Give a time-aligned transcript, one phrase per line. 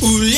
[0.00, 0.28] 울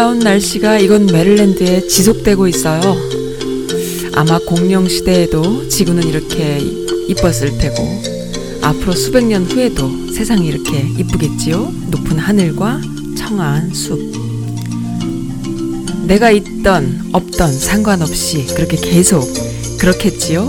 [0.00, 2.96] 아름다운 날씨가 이곳 메릴랜드에 지속되고 있어요.
[4.14, 6.58] 아마 공룡 시대에도 지구는 이렇게
[7.08, 8.02] 이뻤을 테고
[8.62, 11.70] 앞으로 수백 년 후에도 세상이 이렇게 이쁘겠지요.
[11.90, 12.80] 높은 하늘과
[13.18, 14.00] 청아한 숲.
[16.06, 19.22] 내가 있던 없던 상관없이 그렇게 계속
[19.78, 20.48] 그렇겠지요.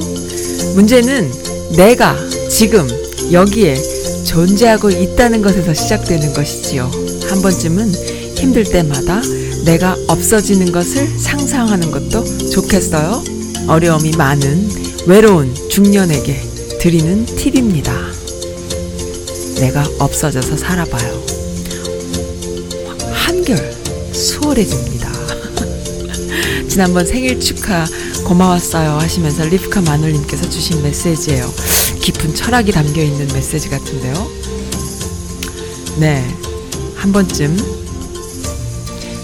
[0.76, 1.30] 문제는
[1.76, 2.16] 내가
[2.50, 2.88] 지금
[3.34, 3.76] 여기에
[4.24, 6.90] 존재하고 있다는 것에서 시작되는 것이지요.
[7.30, 8.11] 한 번쯤은
[8.42, 9.22] 힘들 때마다
[9.66, 13.24] 내가 없어지는 것을 상상하는 것도 좋겠어요.
[13.68, 14.68] 어려움이 많은
[15.06, 16.42] 외로운 중년에게
[16.80, 17.94] 드리는 팁입니다.
[19.60, 21.24] 내가 없어져서 살아봐요.
[23.14, 23.58] 한결
[24.12, 25.12] 수월해집니다.
[26.68, 27.86] 지난번 생일 축하
[28.26, 31.54] 고마웠어요 하시면서 리프카 마눌님께서 주신 메시지예요.
[32.02, 34.28] 깊은 철학이 담겨 있는 메시지 같은데요.
[36.00, 36.26] 네,
[36.96, 37.81] 한 번쯤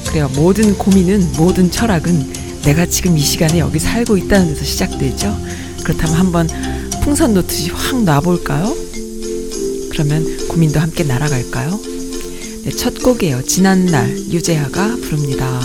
[0.10, 0.30] 그래요.
[0.36, 5.38] 모든 고민은 모든 철학은 내가 지금 이 시간에 여기 살고 있다는 데서 시작되죠.
[5.84, 6.48] 그렇다면 한번
[7.04, 8.76] 풍선 놓듯이 확 놔볼까요?
[9.92, 11.80] 그러면 고민도 함께 날아갈까요?
[12.64, 13.44] 네, 첫 곡이에요.
[13.44, 15.62] 지난날 유재하가 부릅니다.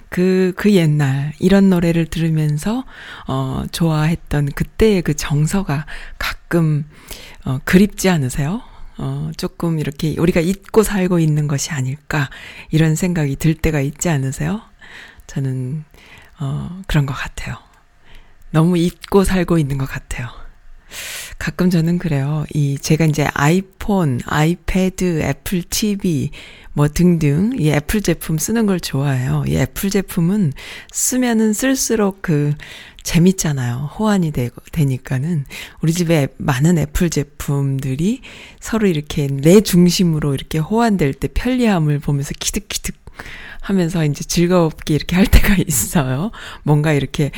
[0.08, 2.84] 그, 그 옛날, 이런 노래를 들으면서,
[3.26, 5.86] 어, 좋아했던 그때의 그 정서가
[6.18, 6.84] 가끔,
[7.44, 8.62] 어, 그립지 않으세요?
[8.98, 12.30] 어, 조금 이렇게 우리가 잊고 살고 있는 것이 아닐까,
[12.70, 14.62] 이런 생각이 들 때가 있지 않으세요?
[15.26, 15.84] 저는,
[16.40, 17.56] 어, 그런 것 같아요.
[18.50, 20.28] 너무 잊고 살고 있는 것 같아요.
[21.38, 22.44] 가끔 저는 그래요.
[22.52, 26.30] 이 제가 이제 아이폰, 아이패드, 애플 TV
[26.72, 29.44] 뭐 등등 이 애플 제품 쓰는 걸 좋아해요.
[29.46, 30.52] 이 애플 제품은
[30.92, 32.54] 쓰면은 쓸수록 그
[33.02, 33.92] 재밌잖아요.
[33.98, 35.44] 호환이 되고 되니까는
[35.80, 38.20] 우리 집에 많은 애플 제품들이
[38.60, 42.96] 서로 이렇게 내 중심으로 이렇게 호환될 때 편리함을 보면서 키득키득
[43.60, 46.30] 하면서 이제 즐겁게 이렇게 할 때가 있어요.
[46.62, 47.30] 뭔가 이렇게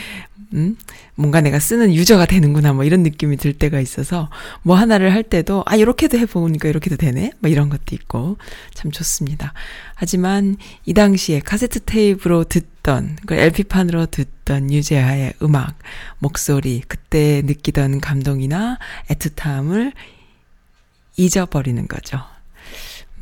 [0.55, 0.77] 음,
[1.19, 4.31] 뭔가 내가 쓰는 유저가 되는구나, 뭐 이런 느낌이 들 때가 있어서,
[4.62, 7.32] 뭐 하나를 할 때도, 아, 이렇게도 해보니까 이렇게도 되네?
[7.41, 8.38] 뭐 이런 것도 있고,
[8.73, 9.53] 참 좋습니다.
[9.97, 10.56] 하지만
[10.87, 15.76] 이 당시에 카세트 테이프로 듣던, 그 LP판으로 듣던 유재하의 음악,
[16.20, 18.79] 목소리, 그때 느끼던 감동이나
[19.09, 19.93] 애틋함을
[21.17, 22.20] 잊어버리는 거죠.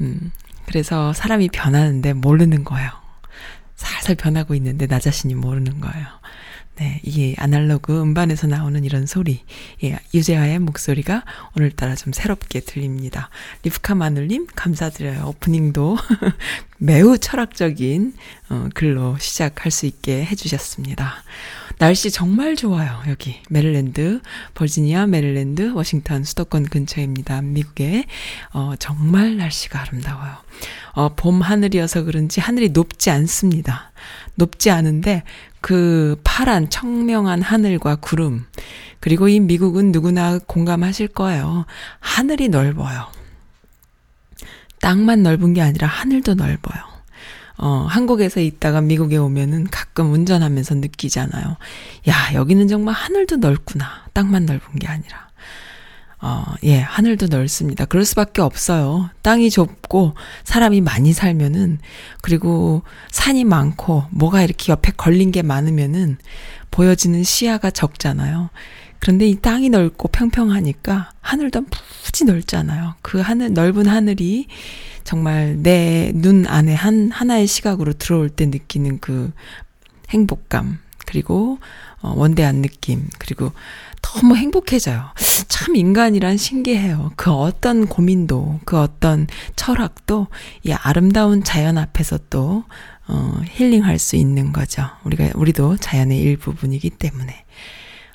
[0.02, 0.32] 음,
[0.66, 2.90] 그래서 사람이 변하는데 모르는 거예요.
[3.76, 6.06] 살살 변하고 있는데 나 자신이 모르는 거예요.
[6.78, 9.40] 네, 이게 아날로그 음반에서 나오는 이런 소리,
[9.82, 11.24] 예, 유재하의 목소리가
[11.56, 13.30] 오늘따라 좀 새롭게 들립니다.
[13.62, 15.24] 리프카 마늘님, 감사드려요.
[15.26, 15.96] 오프닝도
[16.76, 18.12] 매우 철학적인
[18.50, 21.14] 어, 글로 시작할 수 있게 해주셨습니다.
[21.78, 23.02] 날씨 정말 좋아요.
[23.08, 24.20] 여기 메릴랜드,
[24.52, 27.40] 버지니아, 메릴랜드, 워싱턴, 수도권 근처입니다.
[27.40, 28.04] 미국에
[28.52, 30.36] 어, 정말 날씨가 아름다워요.
[30.92, 33.92] 어, 봄 하늘이어서 그런지 하늘이 높지 않습니다.
[34.36, 35.22] 높지 않은데
[35.66, 38.46] 그 파란 청명한 하늘과 구름
[39.00, 41.66] 그리고 이 미국은 누구나 공감하실 거예요.
[41.98, 43.08] 하늘이 넓어요.
[44.80, 46.84] 땅만 넓은 게 아니라 하늘도 넓어요.
[47.58, 51.56] 어, 한국에서 있다가 미국에 오면은 가끔 운전하면서 느끼잖아요.
[52.10, 54.04] 야, 여기는 정말 하늘도 넓구나.
[54.12, 55.30] 땅만 넓은 게 아니라.
[56.20, 57.84] 어, 예, 하늘도 넓습니다.
[57.84, 59.10] 그럴 수밖에 없어요.
[59.22, 61.78] 땅이 좁고 사람이 많이 살면은
[62.22, 66.16] 그리고 산이 많고 뭐가 이렇게 옆에 걸린 게 많으면은
[66.70, 68.50] 보여지는 시야가 적잖아요.
[68.98, 71.60] 그런데 이 땅이 넓고 평평하니까 하늘도
[72.04, 72.94] 무지 넓잖아요.
[73.02, 74.46] 그 하늘 넓은 하늘이
[75.04, 79.32] 정말 내 눈 안에 한 하나의 시각으로 들어올 때 느끼는 그
[80.08, 81.58] 행복감 그리고
[81.95, 83.52] 어, 원대한 느낌 그리고
[84.02, 85.10] 너무 행복해져요.
[85.48, 87.12] 참 인간이란 신기해요.
[87.16, 90.28] 그 어떤 고민도, 그 어떤 철학도
[90.62, 92.64] 이 아름다운 자연 앞에서 또,
[93.08, 94.88] 어, 힐링할 수 있는 거죠.
[95.04, 97.44] 우리가, 우리도 자연의 일부분이기 때문에.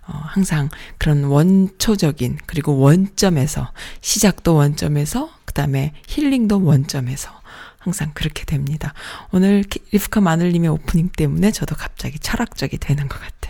[0.08, 3.72] 어, 항상 그런 원초적인, 그리고 원점에서,
[4.02, 7.30] 시작도 원점에서, 그 다음에 힐링도 원점에서,
[7.78, 8.94] 항상 그렇게 됩니다.
[9.32, 13.41] 오늘 리프카 마늘님의 오프닝 때문에 저도 갑자기 철학적이 되는 것 같아요.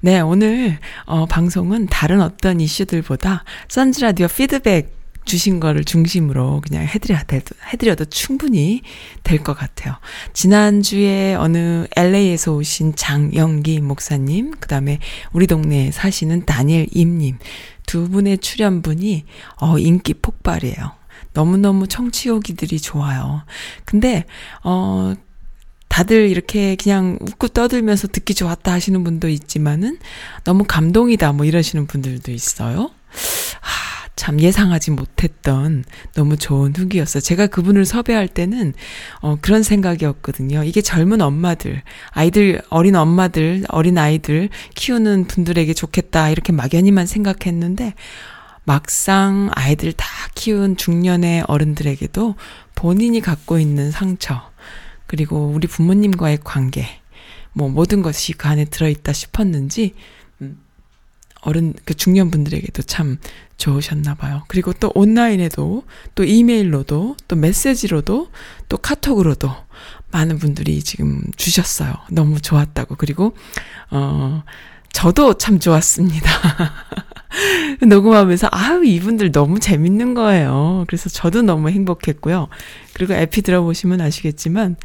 [0.00, 4.92] 네, 오늘 어, 방송은 다른 어떤 이슈들보다 선즈 라디오 피드백
[5.24, 7.40] 주신 거를 중심으로 그냥 해드려도,
[7.72, 8.82] 해드려도 충분히
[9.22, 9.94] 될 것 같아요.
[10.34, 14.98] 지난주에 어느 LA에서 오신 장영기 목사님, 그 다음에
[15.32, 17.38] 우리 동네에 사시는 다니엘 임님,
[17.86, 19.24] 두 분의 출연분이,
[19.62, 20.92] 어, 인기 폭발이에요.
[21.32, 23.44] 너무너무 청취호기들이 좋아요.
[23.86, 24.24] 근데,
[24.62, 25.14] 어,
[25.94, 29.98] 다들 이렇게 그냥 웃고 떠들면서 듣기 좋았다 하시는 분도 있지만은
[30.42, 32.90] 너무 감동이다 뭐 이러시는 분들도 있어요.
[33.60, 35.84] 아, 참 예상하지 못했던
[36.14, 37.20] 너무 좋은 후기였어요.
[37.20, 38.74] 제가 그분을 섭외할 때는
[39.20, 40.64] 어 그런 생각이었거든요.
[40.64, 47.94] 이게 젊은 엄마들, 아이들 어린 엄마들, 어린 아이들 키우는 분들에게 좋겠다 이렇게 막연히만 생각했는데
[48.64, 52.34] 막상 아이들 다 키운 중년의 어른들에게도
[52.74, 54.53] 본인이 갖고 있는 상처
[55.14, 56.88] 그리고 우리 부모님과의 관계,
[57.52, 59.94] 뭐 모든 것이 그 안에 들어있다 싶었는지,
[60.40, 60.58] 음,
[61.42, 63.18] 어른, 그 중년분들에게도 참
[63.56, 64.42] 좋으셨나 봐요.
[64.48, 65.84] 그리고 또 온라인에도,
[66.16, 68.32] 또 이메일로도, 또 메시지로도,
[68.68, 69.54] 또 카톡으로도
[70.10, 71.94] 많은 분들이 지금 주셨어요.
[72.10, 72.96] 너무 좋았다고.
[72.96, 73.36] 그리고,
[73.92, 74.42] 어,
[74.90, 76.28] 저도 참 좋았습니다.
[77.86, 80.84] 녹음하면서, 아유, 이분들 너무 재밌는 거예요.
[80.86, 82.48] 그래서 저도 너무 행복했고요.
[82.92, 84.76] 그리고 에피 들어보시면 아시겠지만,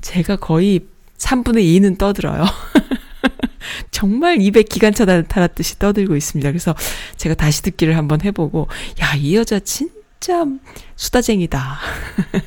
[0.00, 0.80] 제가 거의
[1.18, 2.44] 3분의 2는 떠들어요.
[3.90, 6.50] 정말 입에 기관차 달았듯이 떠들고 있습니다.
[6.50, 6.74] 그래서
[7.16, 8.68] 제가 다시 듣기를 한번 해보고,
[9.00, 10.44] 야, 이 여자 진 짜
[10.96, 11.78] 수다쟁이다.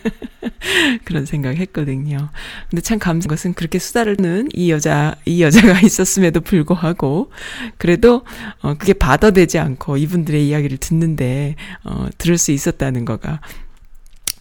[1.05, 2.29] 그런 생각 했거든요.
[2.69, 7.31] 근데 참 감사한 것은 그렇게 수다를 는 이 여자, 이 여자가 있었음에도 불구하고,
[7.77, 8.23] 그래도,
[8.61, 13.41] 어, 그게 받아되지 않고 이분들의 이야기를 듣는데, 어, 들을 수 있었다는 거가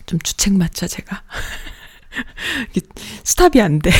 [0.07, 1.23] 좀 주책 맞죠, 제가?
[3.25, 3.91] 스탑이 안 돼.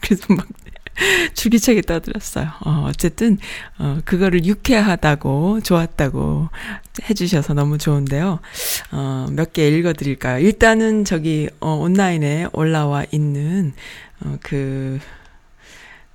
[0.00, 0.46] 그래서 막
[1.34, 2.48] 줄기차게 떠들었어요.
[2.64, 3.38] 어, 어쨌든,
[3.78, 6.48] 어, 그거를 유쾌하다고, 좋았다고
[7.08, 8.40] 해주셔서 너무 좋은데요.
[8.92, 10.44] 어, 몇 개 읽어드릴까요?
[10.44, 13.72] 일단은 저기, 어, 온라인에 올라와 있는,
[14.24, 14.98] 어, 그,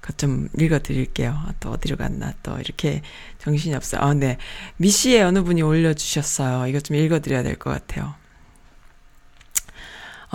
[0.01, 1.35] 그좀 읽어드릴게요.
[1.59, 3.01] 또 어디로 갔나 또 이렇게
[3.39, 4.01] 정신이 없어요.
[4.01, 4.37] 아, 네.
[4.77, 6.67] 미씨의 어느 분이 올려주셨어요.
[6.67, 8.13] 이거 좀 읽어드려야 될 것 같아요.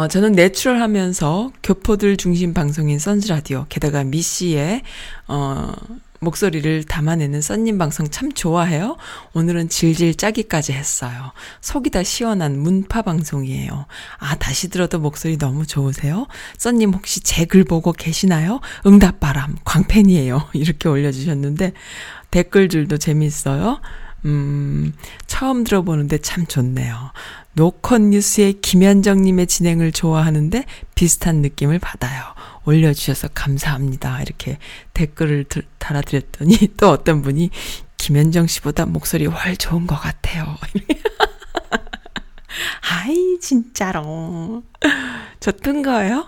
[0.00, 4.80] 어, 저는 natural 하면서 교포들 중심 방송인 선즈라디오, 게다가 미 씨의,
[5.28, 5.74] 어,
[6.20, 8.96] 목소리를 담아내는 썬님 방송 참 좋아해요.
[9.34, 11.32] 오늘은 질질 짜기까지 했어요.
[11.60, 13.84] 속이 다 시원한 문파 방송이에요.
[14.20, 16.26] 아, 다시 들어도 목소리 너무 좋으세요?
[16.56, 18.60] 썬님 혹시 제 글 보고 계시나요?
[18.86, 20.48] 응답바람, 광팬이에요.
[20.54, 21.74] 이렇게 올려주셨는데,
[22.30, 23.82] 댓글들도 재밌어요.
[24.26, 24.92] 음,
[25.26, 27.12] 처음 들어보는데 참 좋네요.
[27.52, 30.64] 노컷 뉴스의 김현정님의 진행을 좋아하는데
[30.94, 32.22] 비슷한 느낌을 받아요.
[32.64, 34.22] 올려주셔서 감사합니다.
[34.22, 34.58] 이렇게
[34.94, 37.50] 댓글을 들, 달아드렸더니 또 어떤 분이
[37.96, 40.56] 김현정 씨보다 목소리 훨 좋은 것 같아요.
[42.90, 44.62] 아이, 진짜로.
[45.40, 46.26] 저 뜬 거예요?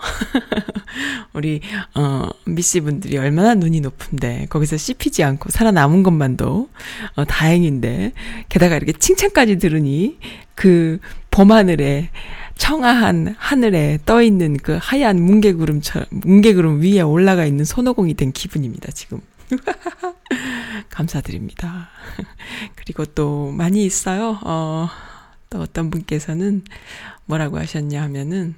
[1.34, 1.60] 우리,
[1.94, 6.68] 어, 미씨 분들이 얼마나 눈이 높은데, 거기서 씹히지 않고 살아남은 것만도,
[7.16, 8.12] 어, 다행인데,
[8.48, 10.18] 게다가 이렇게 칭찬까지 들으니,
[10.54, 10.98] 그,
[11.30, 12.10] 봄하늘에,
[12.56, 19.20] 청아한 하늘에 떠 있는 그 하얀 뭉게구름처럼, 뭉게구름 위에 올라가 있는 손오공이 된 기분입니다, 지금.
[20.88, 21.88] 감사드립니다.
[22.76, 24.38] 그리고 또 많이 있어요.
[24.42, 24.88] 어,
[25.52, 26.62] 또 어떤 분께서는
[27.26, 28.54] 뭐라고 하셨냐 하면은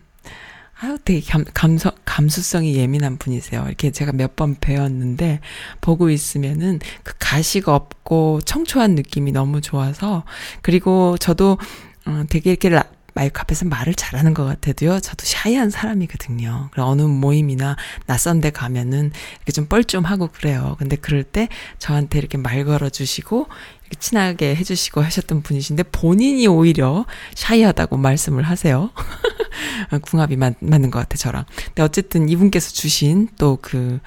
[0.81, 3.65] 아유, 되게 감, 감서, 감수성이 예민한 분이세요.
[3.67, 5.41] 이렇게 제가 몇 번 배웠는데,
[5.81, 10.25] 보고 있으면은 그 가시가 없고 청초한 느낌이 너무 좋아서,
[10.63, 11.59] 그리고 저도,
[12.07, 16.71] 어, 되게 이렇게 라, 마이크 앞에서 말을 잘하는 것 같아도요, 저도 샤이한 사람이거든요.
[16.77, 20.75] 어느 모임이나 낯선 데 가면은 이렇게 좀 뻘쭘하고 그래요.
[20.79, 23.47] 근데 그럴 때 저한테 이렇게 말 걸어주시고,
[23.83, 27.07] 이렇게 친하게 해주시고 하셨던 분이신데, 본인이 오히려
[27.37, 28.91] 샤이하다고 말씀을 하세요.
[30.03, 31.45] 궁합이 맞, 맞는 것 같아, 저랑.
[31.67, 34.01] 근데 어쨌든 이분께서 주신 또 그,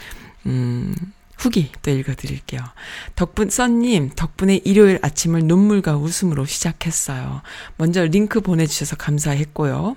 [0.46, 0.94] 음,
[1.38, 2.62] 후기 또 읽어드릴게요.
[3.16, 7.42] 덕분, 써님, 덕분에 일요일 아침을 눈물과 웃음으로 시작했어요.
[7.78, 9.96] 먼저 링크 보내주셔서 감사했고요.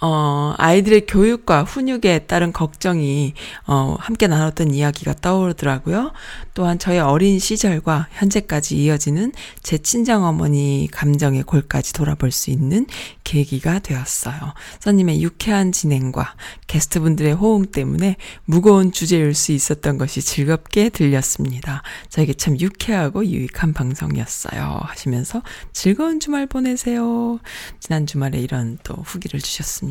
[0.00, 3.32] 어, 아이들의 교육과 훈육에 따른 걱정이,
[3.66, 6.12] 어, 함께 나눴던 이야기가 떠오르더라고요.
[6.54, 12.86] 또한 저의 어린 시절과 현재까지 이어지는 제 친정어머니 감정의 골까지 돌아볼 수 있는
[13.24, 14.36] 계기가 되었어요.
[14.80, 16.34] 선님의 유쾌한 진행과
[16.66, 21.82] 게스트분들의 호응 때문에 무거운 주제일 수 있었던 것이 즐겁게 들렸습니다.
[22.10, 24.80] 저에게 참 유쾌하고 유익한 방송이었어요.
[24.82, 27.38] 하시면서 즐거운 주말 보내세요.
[27.80, 29.85] 지난 주말에 이런 또 후기를 주셨습니다.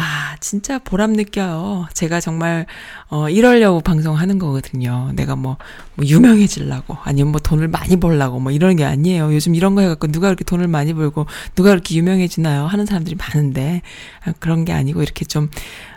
[0.00, 1.88] 아, 진짜 보람 느껴요.
[1.92, 2.66] 제가 정말,
[3.08, 5.10] 어, 이러려고 방송하는 거거든요.
[5.14, 5.56] 내가 뭐,
[5.96, 9.34] 뭐, 유명해지려고, 아니면 뭐 돈을 많이 벌라고, 뭐 이런 게 아니에요.
[9.34, 12.66] 요즘 이런 거 해갖고 누가 그렇게 돈을 많이 벌고, 누가 그렇게 유명해지나요?
[12.66, 13.82] 하는 사람들이 많은데,
[14.24, 15.50] 아, 그런 게 아니고 이렇게 좀,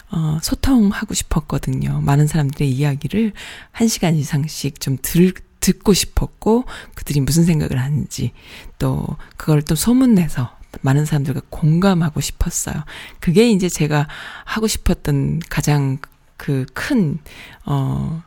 [0.09, 2.01] 어, 소통하고 싶었거든요.
[2.01, 3.33] 많은 사람들의 이야기를
[3.71, 6.65] 한 시간 이상씩 좀 들, 듣고 싶었고,
[6.95, 8.31] 그들이 무슨 생각을 하는지,
[8.79, 9.05] 또,
[9.37, 12.83] 그걸 또 소문내서 많은 사람들과 공감하고 싶었어요.
[13.19, 14.07] 그게 이제 제가
[14.45, 15.99] 하고 싶었던 가장
[16.37, 17.19] 그 큰,
[17.65, 18.23] 어,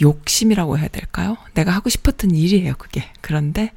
[0.00, 1.36] 욕심이라고 해야 될까요?
[1.54, 3.10] 내가 하고 싶었던 일이에요, 그게.
[3.20, 3.72] 그런데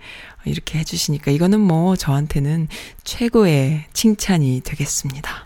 [0.45, 2.67] 이렇게 해주시니까 이거는 뭐 저한테는
[3.03, 5.45] 최고의 칭찬이 되겠습니다.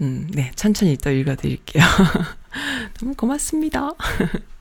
[0.00, 1.82] 음, 네, 천천히 또 읽어드릴게요.
[3.00, 3.90] 너무 고맙습니다.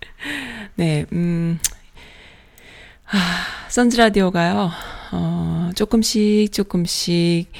[0.76, 1.60] 네, 음,
[3.06, 4.72] 아, 선즈라디오가요,
[5.12, 7.52] 어, 조금씩 조금씩,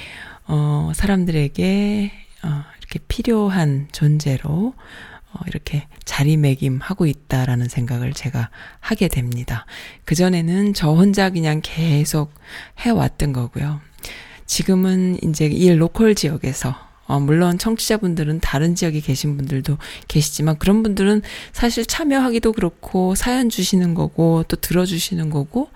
[0.46, 2.10] 어, 사람들에게,
[2.44, 4.74] 어, 이렇게 필요한 존재로,
[5.32, 8.48] 어, 이렇게 자리매김하고 있다라는 생각을 제가
[8.80, 9.66] 하게 됩니다.
[10.06, 12.32] 그전에는 저 혼자 그냥 계속
[12.78, 13.80] 해왔던 거고요.
[14.46, 21.22] 지금은 이제 이 로컬 지역에서 어, 물론 청취자분들은 다른 지역에 계신 분들도 계시지만 그런 분들은
[21.52, 25.70] 사실 참여하기도 그렇고 사연 주시는 거고 또 들어주시는 거고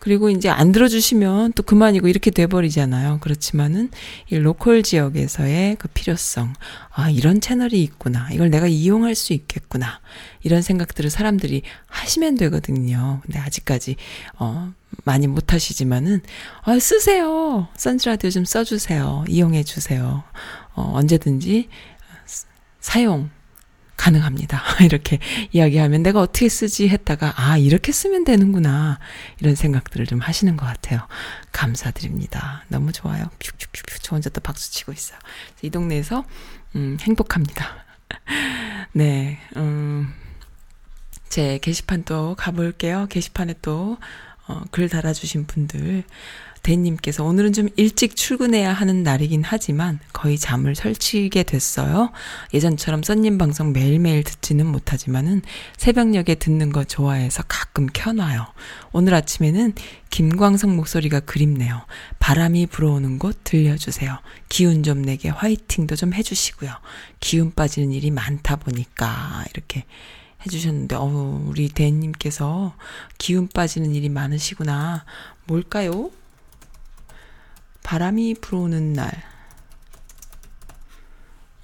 [0.00, 3.18] 그리고 이제 안 들어주시면 또 그만이고 이렇게 돼버리잖아요.
[3.20, 3.90] 그렇지만은
[4.30, 6.54] 이 로컬 지역에서의 그 필요성,
[6.90, 8.30] 아, 이런 채널이 있구나.
[8.32, 10.00] 이걸 내가 이용할 수 있겠구나.
[10.42, 13.20] 이런 생각들을 사람들이 하시면 되거든요.
[13.22, 13.96] 근데 아직까지,
[14.38, 14.72] 어,
[15.04, 16.22] 많이 못 하시지만은,
[16.62, 17.68] 아, 쓰세요.
[17.76, 19.26] 선즈라디오 좀 써주세요.
[19.28, 20.24] 이용해주세요.
[20.74, 21.68] 어, 언제든지
[22.80, 23.30] 사용
[24.00, 24.62] 가능합니다.
[24.82, 25.18] 이렇게
[25.52, 28.98] 이야기하면 내가 어떻게 쓰지 했다가 아 이렇게 쓰면 되는구나
[29.40, 31.06] 이런 생각들을 좀 하시는 것 같아요.
[31.52, 32.64] 감사드립니다.
[32.68, 33.26] 너무 좋아요.
[33.38, 35.18] 퓨퓨퓨퓨 저 혼자 또 박수 치고 있어요.
[35.60, 36.24] 이 동네에서
[36.76, 37.84] 음, 행복합니다.
[38.92, 40.12] 네, 음,
[41.28, 43.06] 제 게시판 또 가볼게요.
[43.10, 43.98] 게시판에 또
[44.48, 46.04] 어, 글 달아주신 분들
[46.62, 52.10] 대님께서 오늘은 좀 일찍 출근해야 하는 날이긴 하지만 거의 잠을 설치게 됐어요.
[52.52, 55.42] 예전처럼 썬님 방송 매일매일 듣지는 못하지만은
[55.76, 58.46] 새벽녘에 듣는 거 좋아해서 가끔 켜놔요.
[58.92, 59.74] 오늘 아침에는
[60.10, 61.82] 김광석 목소리가 그립네요.
[62.18, 64.18] 바람이 불어오는 곳 들려주세요.
[64.48, 66.70] 기운 좀 내게 화이팅도 좀 해주시고요.
[67.20, 69.84] 기운 빠지는 일이 많다 보니까 이렇게
[70.44, 72.74] 해주셨는데, 어우, 우리 대님께서
[73.18, 75.04] 기운 빠지는 일이 많으시구나.
[75.44, 76.10] 뭘까요?
[77.82, 79.10] 바람이 불어오는 날.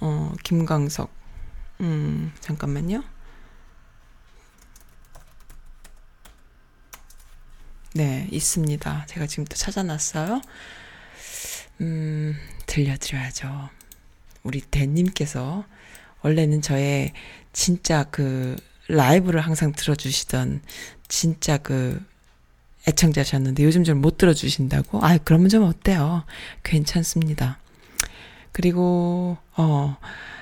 [0.01, 1.11] 어, 김광석.
[1.81, 3.03] 음, 잠깐만요.
[7.95, 9.07] 네, 있습니다.
[9.07, 10.43] 제가 지금 또 찾아놨어요.
[11.81, 13.71] 음, 들려드려야죠.
[14.43, 15.65] 우리 대님께서
[16.23, 17.13] 원래는 저의
[17.53, 18.57] 진짜 그
[18.89, 20.63] 라이브를 항상 들어주시던
[21.09, 22.05] 진짜 그
[22.89, 25.05] 애청자셨는데 요즘 좀 못 들어주신다고?
[25.05, 26.25] 아, 그러면 좀 어때요?
[26.63, 27.59] 괜찮습니다.
[28.53, 29.97] 그리고, 어,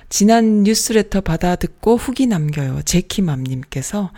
[0.09, 2.83] 지난 뉴스레터 받아 듣고 후기 남겨요.
[2.83, 4.13] 제키맘님께서,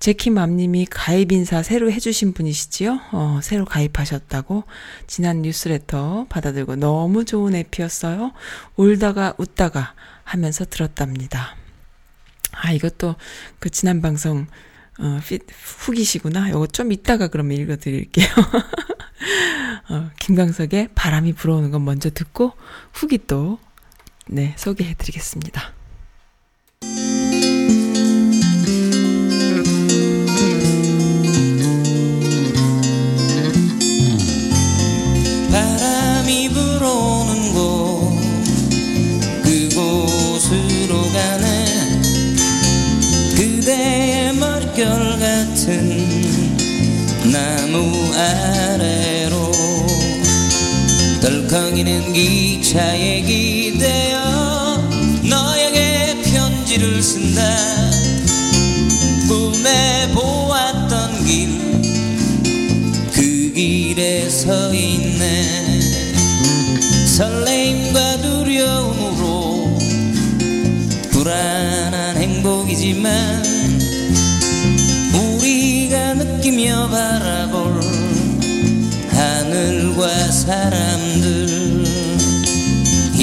[0.00, 3.00] 제키맘님이 가입 인사 새로 해주신 분이시지요?
[3.12, 4.64] 어, 새로 가입하셨다고.
[5.06, 8.32] 지난 뉴스레터 받아들고 너무 좋은 애피였어요.
[8.76, 11.56] 울다가 웃다가 하면서 들었답니다.
[12.52, 13.14] 아, 이것도
[13.58, 14.46] 그 지난 방송
[14.98, 15.38] 어, 피,
[15.84, 16.50] 후기시구나.
[16.50, 18.28] 요거 좀 이따가 그러면 읽어드릴게요.
[19.90, 22.52] 어, 김광석의 바람이 불어오는 건 먼저 듣고
[22.92, 23.58] 후기 또,
[24.26, 25.77] 네, 소개해드리겠습니다.
[48.18, 49.52] 아래로
[51.20, 54.76] 덜컹이는 기차에 기대어
[55.28, 57.42] 너에게 편지를 쓴다.
[59.28, 61.58] 꿈에 보았던 길
[63.12, 65.80] 그 길에 서 있네.
[67.16, 69.76] 설레임과 두려움으로
[71.10, 73.47] 불안한 행복이지만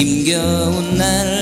[0.06, 1.35] 힘겨운 날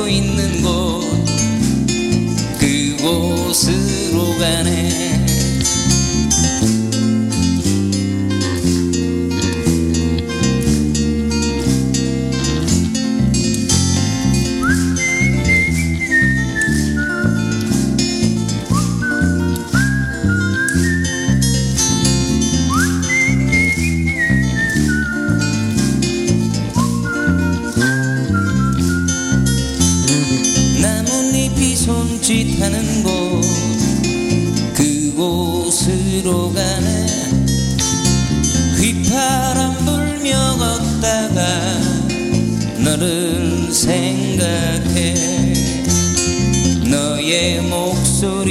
[0.00, 1.02] 있는 곳
[2.58, 5.11] 그곳으로 가네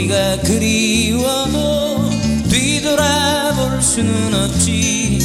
[0.02, 2.10] 목소리가 그리워도
[2.50, 5.20] 뒤돌아볼 수는 없지.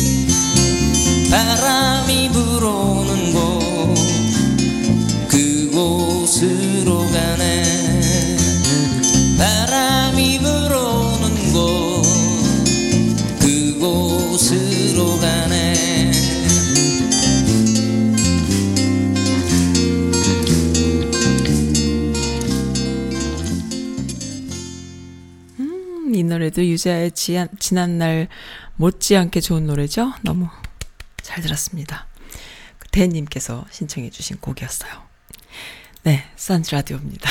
[1.30, 3.15] 바람이 불어오는
[26.46, 28.28] 노래도 유자의 지한, 지난날
[28.76, 30.12] 못지않게 좋은 노래죠.
[30.22, 30.48] 너무
[31.20, 32.06] 잘 들었습니다.
[32.78, 34.92] 그 대님께서 신청해 주신 곡이었어요.
[36.04, 37.28] 네, 선즈 라디오입니다.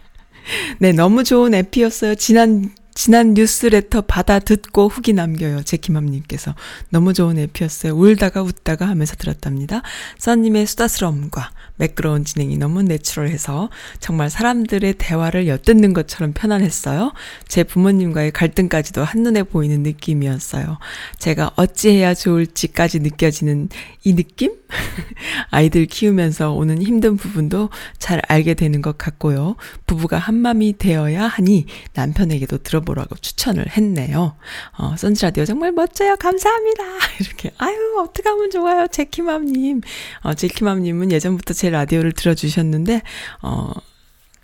[0.80, 2.14] 네, 너무 좋은 에피였어요.
[2.16, 5.62] 지난 지난 뉴스레터 받아 듣고 후기 남겨요.
[5.62, 6.54] 제키맘님께서.
[6.90, 7.94] 너무 좋은 에피였어요.
[7.94, 9.82] 울다가 웃다가 하면서 들었답니다.
[10.18, 17.12] 써님의 수다스러움과 매끄러운 진행이 너무 내추럴해서 정말 사람들의 대화를 엿듣는 것처럼 편안했어요.
[17.46, 20.78] 제 부모님과의 갈등까지도 한눈에 보이는 느낌이었어요.
[21.18, 23.68] 제가 어찌해야 좋을지까지 느껴지는
[24.04, 24.54] 이 느낌?
[25.50, 29.56] 아이들 키우면서 오는 힘든 부분도 잘 알게 되는 것 같고요.
[29.86, 34.36] 부부가 한맘이 되어야 하니 남편에게도 들어보라고 추천을 했네요.
[34.78, 36.16] 어, 선즈라디오 정말 멋져요.
[36.16, 36.84] 감사합니다.
[37.20, 37.52] 이렇게.
[37.58, 38.86] 아유, 어떡하면 좋아요.
[38.88, 39.82] 제키맘님.
[40.22, 43.02] 어, 제키맘님은 예전부터 제 라디오를 들어주셨는데,
[43.42, 43.72] 어,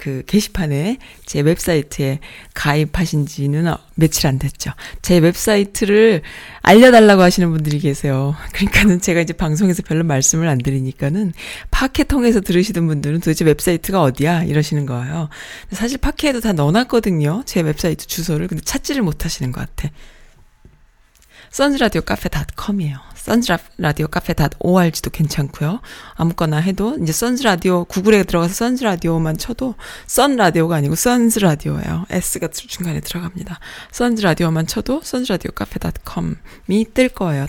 [0.03, 2.19] 그 게시판에 제 웹사이트에
[2.55, 4.73] 가입하신 지는 어, 며칠 안 됐죠.
[5.01, 6.23] 제 웹사이트를
[6.61, 8.35] 알려달라고 하시는 분들이 계세요.
[8.53, 11.33] 그러니까는 제가 이제 방송에서 별로 말씀을 안 드리니까는
[11.71, 14.43] 팟캐 통해서 들으시던 분들은 도대체 웹사이트가 어디야?
[14.43, 15.29] 이러시는 거예요.
[15.71, 17.45] 사실 팟캐에도 다 넣어놨거든요.
[17.47, 18.49] 제 웹사이트 주소를.
[18.49, 19.89] 근데 찾지를 못하시는 것 같아.
[21.51, 23.12] 선즈라디오 카페.com이에요.
[23.23, 25.81] 선즈라디오 카페.org도 괜찮고요.
[26.15, 29.77] 아무거나 해도 이제 선즈라디오 구글에 들어가서 선즈라디오만 쳐도
[30.09, 32.07] 선라디오가 아니고 선즈라디오예요.
[32.11, 33.61] S가 중간에 들어갑니다.
[33.93, 37.47] 선즈라디오만 쳐도 선즈라디오 카페.com이 뜰 거예요.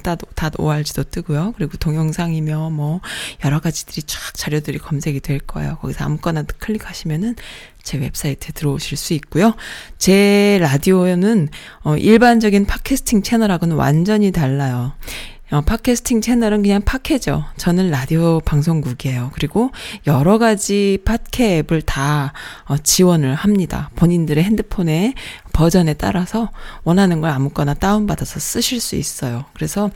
[0.59, 1.53] .org도 뜨고요.
[1.57, 3.01] 그리고 동영상이며 뭐
[3.43, 5.77] 여러 가지들이 쫙 자료들이 검색이 될 거예요.
[5.81, 7.35] 거기서 아무거나 클릭하시면은
[7.81, 9.55] 제 웹사이트에 들어오실 수 있고요.
[9.97, 11.49] 제 라디오는
[11.81, 14.93] 어, 일반적인 팟캐스팅 채널하고는 완전히 달라요.
[15.53, 17.45] 어, 팟캐스팅 채널은 그냥 팟캐죠.
[17.57, 19.29] 저는 라디오 방송국이에요.
[19.35, 19.69] 그리고
[20.07, 22.33] 여러 가지 팟캐 앱을 다
[22.65, 23.91] 어, 지원을 합니다.
[23.95, 25.13] 본인들의 핸드폰의
[25.53, 26.49] 버전에 따라서
[26.83, 29.45] 원하는 걸 아무거나 다운받아서 쓰실 수 있어요.
[29.53, 29.91] 그래서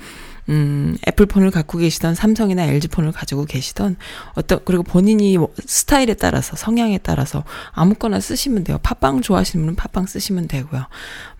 [0.49, 3.97] 음, 애플폰을 갖고 계시던 삼성이나 LG폰을 가지고 계시던
[4.35, 8.79] 어떤, 그리고 본인이 뭐 스타일에 따라서, 성향에 따라서 아무거나 쓰시면 돼요.
[8.81, 10.87] 팟빵 좋아하시는 분은 팟빵 쓰시면 되고요.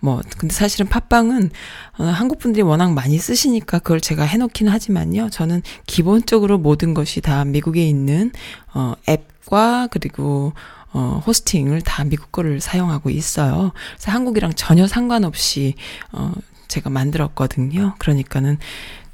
[0.00, 1.50] 뭐, 근데 사실은 팟빵은,
[1.98, 5.30] 어, 한국 분들이 워낙 많이 쓰시니까 그걸 제가 해 놓긴 하지만요.
[5.30, 8.30] 저는 기본적으로 모든 것이 다 미국에 있는,
[8.74, 10.52] 어, 앱과 그리고
[10.92, 13.72] 어, 호스팅을 다 미국 거를 사용하고 있어요.
[13.96, 15.74] 그래서 한국이랑 전혀 상관없이,
[16.12, 16.32] 어,
[16.68, 17.94] 제가 만들었거든요.
[17.98, 18.58] 그러니까는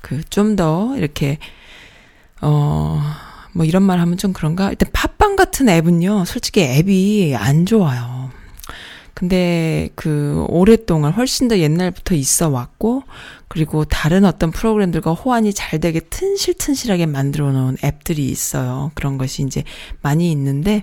[0.04, 1.38] 그 좀 더 이렇게
[2.42, 4.68] 어 뭐 이런 말 하면 좀 그런가?
[4.70, 6.24] 일단 팟빵 같은 앱은요.
[6.26, 8.30] 솔직히 앱이 안 좋아요.
[9.14, 13.04] 근데 그 오랫동안 훨씬 더 옛날부터 있어 왔고
[13.46, 18.90] 그리고 다른 어떤 프로그램들과 호환이 잘 되게 튼실튼실하게 만들어 놓은 앱들이 있어요.
[18.94, 19.62] 그런 것이 이제
[20.02, 20.82] 많이 있는데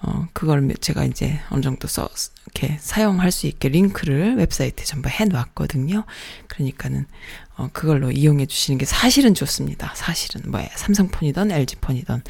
[0.00, 2.08] 어 그걸 제가 이제 어느 정도 써
[2.44, 6.04] 이렇게 사용할 수 있게 링크를 웹사이트에 전부 해 놨거든요.
[6.46, 7.06] 그러니까는
[7.56, 9.92] 어 그걸로 이용해 주시는 게 사실은 좋습니다.
[9.94, 12.22] 사실은 뭐 삼성폰이든 LG폰이든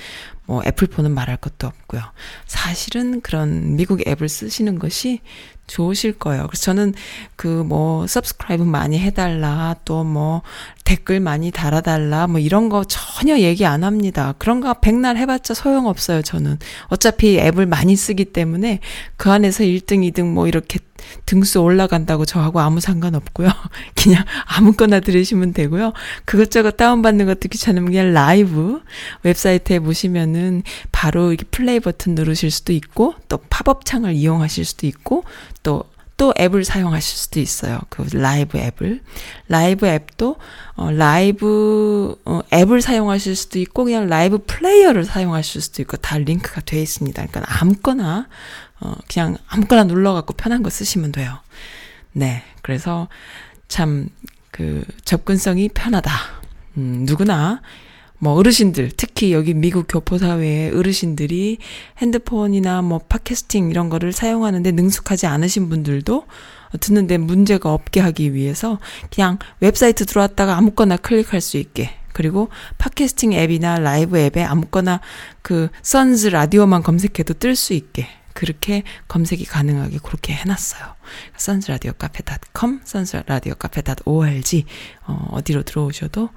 [0.46, 2.02] 뭐 애플폰은 말할 것도 없고요.
[2.46, 5.20] 사실은 그런 미국 앱을 쓰시는 것이
[5.68, 6.46] 좋으실 거예요.
[6.48, 6.94] 그래서 저는
[7.36, 10.42] 그 뭐 서브스크라이브 많이 해달라 또 뭐
[10.84, 14.34] 댓글 많이 달아달라 뭐 이런 거 전혀 얘기 안 합니다.
[14.38, 16.22] 그런 거 백날 해봤자 소용없어요.
[16.22, 18.80] 저는 어차피 앱을 많이 쓰기 때문에
[19.16, 20.78] 그 안에서 1등, 2등 뭐 이렇게
[21.26, 23.48] 등수 올라간다고 저하고 아무 상관없고요.
[23.94, 25.92] 그냥 아무거나 들으시면 되고요.
[26.24, 28.80] 이것저것 다운받는 것도 귀찮으면 그냥 라이브
[29.22, 35.24] 웹사이트에 보시면은 바로 이렇게 플레이 버튼 누르실 수도 있고 또 팝업 창을 이용하실 수도 있고
[35.62, 35.84] 또
[36.16, 37.80] 또 앱을 사용하실 수도 있어요.
[37.88, 39.02] 그 라이브 앱을.
[39.48, 40.36] 라이브 앱도
[40.74, 46.60] 어 라이브 어 앱을 사용하실 수도 있고 그냥 라이브 플레이어를 사용하실 수도 있고 다 링크가
[46.62, 47.26] 되어 있습니다.
[47.26, 48.28] 그러니까 아무거나
[48.80, 51.38] 어 그냥 아무거나 눌러 갖고 편한 거 쓰시면 돼요.
[52.12, 52.42] 네.
[52.62, 53.08] 그래서
[53.68, 54.08] 참
[54.52, 56.12] 그 접근성이 편하다.
[56.76, 57.62] 음 누구나
[58.22, 61.58] 뭐 어르신들 특히 여기 미국 교포 사회의 어르신들이
[61.98, 66.24] 핸드폰이나 뭐 팟캐스팅 이런 거를 사용하는데 능숙하지 않으신 분들도
[66.78, 68.78] 듣는데 문제가 없게 하기 위해서
[69.12, 75.00] 그냥 웹사이트 들어왔다가 아무거나 클릭할 수 있게 그리고 팟캐스팅 앱이나 라이브 앱에 아무거나
[75.42, 80.94] 그 선즈 라디오만 검색해도 뜰 수 있게 그렇게 검색이 가능하게 그렇게 해놨어요.
[81.36, 84.64] 선즈라디오카페.com, 선즈라디오카페.org
[85.06, 86.30] 어, 어디로 들어오셔도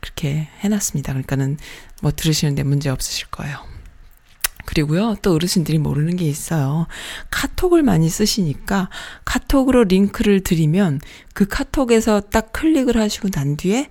[0.00, 1.12] 그렇게 해놨습니다.
[1.12, 1.58] 그러니까는
[2.02, 3.58] 뭐 들으시는데 문제 없으실 거예요.
[4.68, 6.86] 그리고요, 또 어르신들이 모르는 게 있어요.
[7.30, 8.90] 카톡을 많이 쓰시니까
[9.24, 11.00] 카톡으로 링크를 드리면
[11.32, 13.88] 그 카톡에서 딱 클릭을 하시고 난 뒤에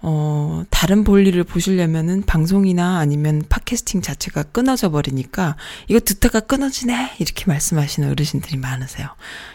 [0.00, 5.56] 어, 다른 볼일을 보시려면은 방송이나 아니면 팟캐스팅 자체가 끊어져 버리니까
[5.88, 9.08] 이거 듣다가 끊어지네 이렇게 말씀하시는 어르신들이 많으세요.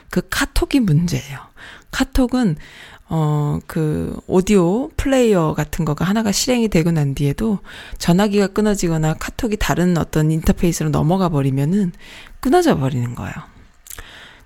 [0.10, 1.53] 그 카톡이 문제예요.
[1.94, 2.58] 카톡은
[3.10, 7.60] 어, 그, 오디오 플레이어 같은 거가 하나가 실행이 되고 난 뒤에도
[8.00, 11.92] 전화기가 끊어지거나 카톡이 다른 어떤 인터페이스로 넘어가 버리면은
[12.40, 13.34] 끊어져 버리는 거예요.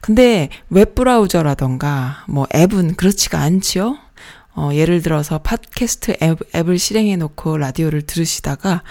[0.02, 3.98] 근데 웹브라우저라던가 뭐 앱은 그렇지가 않지요?
[4.58, 8.82] 어, 예를 들어서 팟캐스트 앱, 앱을 실행해 놓고 라디오를 들으시다가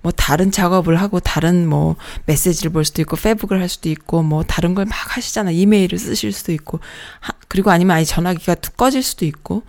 [0.00, 4.44] 뭐 다른 작업을 하고 다른 뭐 메시지를 볼 수도 있고 페북을 할 수도 있고 뭐
[4.44, 5.50] 다른 걸 막 하시잖아.
[5.50, 6.78] 이메일을 쓰실 수도 있고
[7.20, 9.64] 하, 그리고 아니면 아예 전화기가 툭 꺼질 수도 있고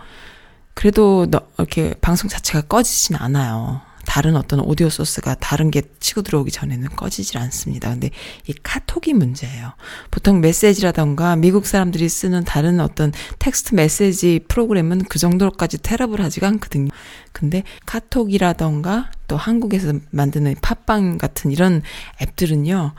[0.74, 3.80] 그래도 너, 이렇게 방송 자체가 꺼지진 않아요.
[4.08, 7.90] 다른 어떤 오디오 소스가 다른 게 치고 들어오기 전에는 꺼지질 않습니다.
[7.90, 8.08] 근데
[8.46, 9.74] 이 카톡이 문제예요.
[10.10, 16.88] 보통 메시지라던가 미국 사람들이 쓰는 다른 어떤 텍스트 메시지 프로그램은 그 정도까지 테러블 하지가 않거든요.
[17.32, 21.82] 근데 카톡이라던가 또 한국에서 만드는 팟빵 같은 이런
[22.22, 22.94] 앱들은요,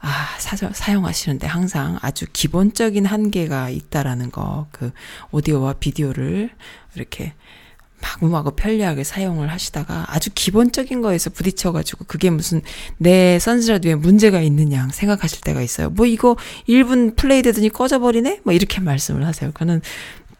[0.00, 4.90] 아, 사, 사용하시는데 항상 아주 기본적인 한계가 있다라는 거, 그
[5.32, 6.48] 오디오와 비디오를
[6.94, 7.34] 이렇게
[8.06, 12.62] 마구마구 편리하게 사용을 하시다가 아주 기본적인 거에서 부딪혀가지고 그게 무슨
[12.98, 15.90] 내 선즈라디오에 문제가 있느냐 생각하실 때가 있어요.
[15.90, 16.36] 뭐 이거
[16.68, 18.40] 1분 플레이 되더니 꺼져버리네?
[18.44, 19.50] 뭐 이렇게 말씀을 하세요.
[19.52, 19.82] 그는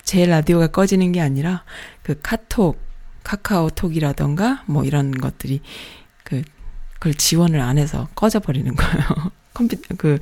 [0.05, 1.65] 제 라디오가 꺼지는 게 아니라
[2.03, 2.79] 그 카톡,
[3.25, 5.61] 카카오톡이라던가 뭐 이런 것들이
[6.23, 6.43] 그,
[6.95, 9.33] 그걸 지원을 안 해서 꺼져버리는 거예요.
[9.53, 10.19] 컴퓨터, 그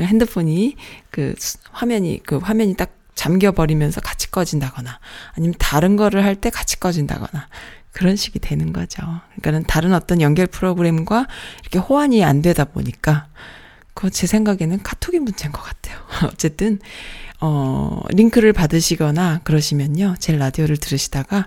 [0.00, 0.76] 핸드폰이
[1.10, 1.34] 그
[1.70, 4.98] 화면이, 그 화면이 딱 잠겨버리면서 같이 꺼진다거나
[5.36, 7.48] 아니면 다른 거를 할 때 같이 꺼진다거나
[7.92, 9.02] 그런 식이 되는 거죠.
[9.34, 11.26] 그러니까는 다른 어떤 연결 프로그램과
[11.60, 13.26] 이렇게 호환이 안 되다 보니까
[13.92, 15.98] 그거 제 생각에는 카톡이 문제인 것 같아요.
[16.32, 16.78] 어쨌든
[17.42, 20.14] 어, 링크를 받으시거나 그러시면요.
[20.18, 21.44] 제 라디오를 들으시다가 어,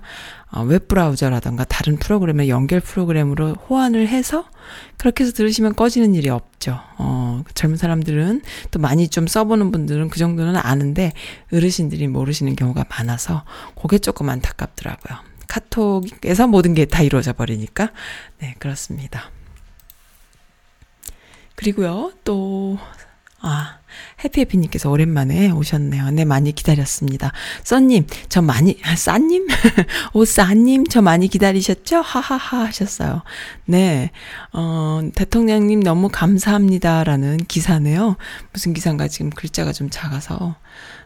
[0.62, 4.46] 웹브라우저라던가 다른 프로그램의 연결 프로그램으로 호환을 해서
[4.98, 6.80] 그렇게 해서 들으시면 꺼지는 일이 없죠.
[6.98, 11.12] 어, 젊은 사람들은 또 많이 좀 써보는 분들은 그 정도는 아는데
[11.52, 13.44] 어르신들이 모르시는 경우가 많아서
[13.82, 15.18] 그게 조금 안타깝더라고요.
[15.48, 17.92] 카톡에서 모든 게 다 이루어져 버리니까.
[18.40, 19.32] 네, 그렇습니다.
[21.56, 22.78] 그리고요, 또,
[23.40, 23.78] 아,
[24.24, 26.12] 해피해피님께서 오랜만에 오셨네요.
[26.12, 27.32] 네, 많이 기다렸습니다.
[27.64, 29.48] 써님, 저 많이, 아, 싸님?
[30.14, 32.02] 오, 싸님, 저 많이 기다리셨죠?
[32.02, 33.24] 하하하 하셨어요.
[33.66, 34.12] 네,
[34.52, 38.18] 어, 대통령님 너무 감사합니다라는 기사네요.
[38.52, 40.56] 무슨 기사인가 지금 글자가 좀 작아서.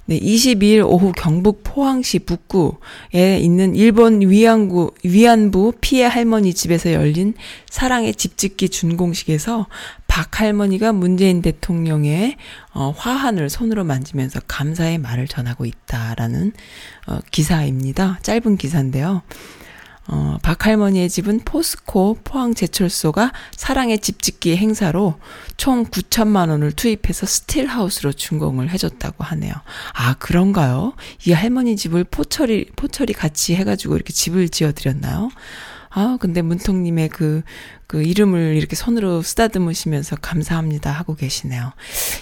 [0.10, 7.34] 네, 22일 오후 경북 포항시 북구에 있는 일본 위안구, 위안부 피해 할머니 집에서 열린
[7.70, 9.68] 사랑의 집짓기 준공식에서
[10.08, 12.38] 박 할머니가 문재인 대통령의
[12.78, 16.54] 어, 화환을 손으로 만지면서 감사의 말을 전하고 있다라는
[17.08, 18.20] 어, 기사입니다.
[18.22, 19.24] 짧은 기사인데요.
[20.10, 25.20] 어, 박할머니의 집은 포스코 포항제철소가 사랑의 집 짓기 행사로
[25.58, 29.54] 총 9천만 원을 투입해서 스틸하우스로 준공을 해줬다고 하네요.
[29.96, 30.94] 아, 그런가요?
[31.26, 35.32] 이 할머니 집을 포철이, 포철이 같이 해가지고 이렇게 집을 지어드렸나요?
[36.00, 37.42] 아, 근데 문통님의 그,
[37.88, 41.72] 그 이름을 이렇게 손으로 쓰다듬으시면서 감사합니다 하고 계시네요.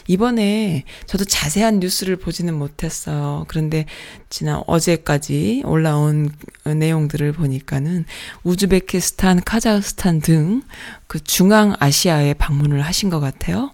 [0.07, 3.43] 이번에 저도 자세한 뉴스를 보지는 못했어요.
[3.49, 3.85] 그런데
[4.29, 6.31] 지난 어제까지 올라온
[6.63, 8.05] 내용들을 보니까는
[8.43, 10.61] 우즈베키스탄, 카자흐스탄 등
[11.07, 13.71] 그 중앙아시아에 방문을 하신 것 같아요.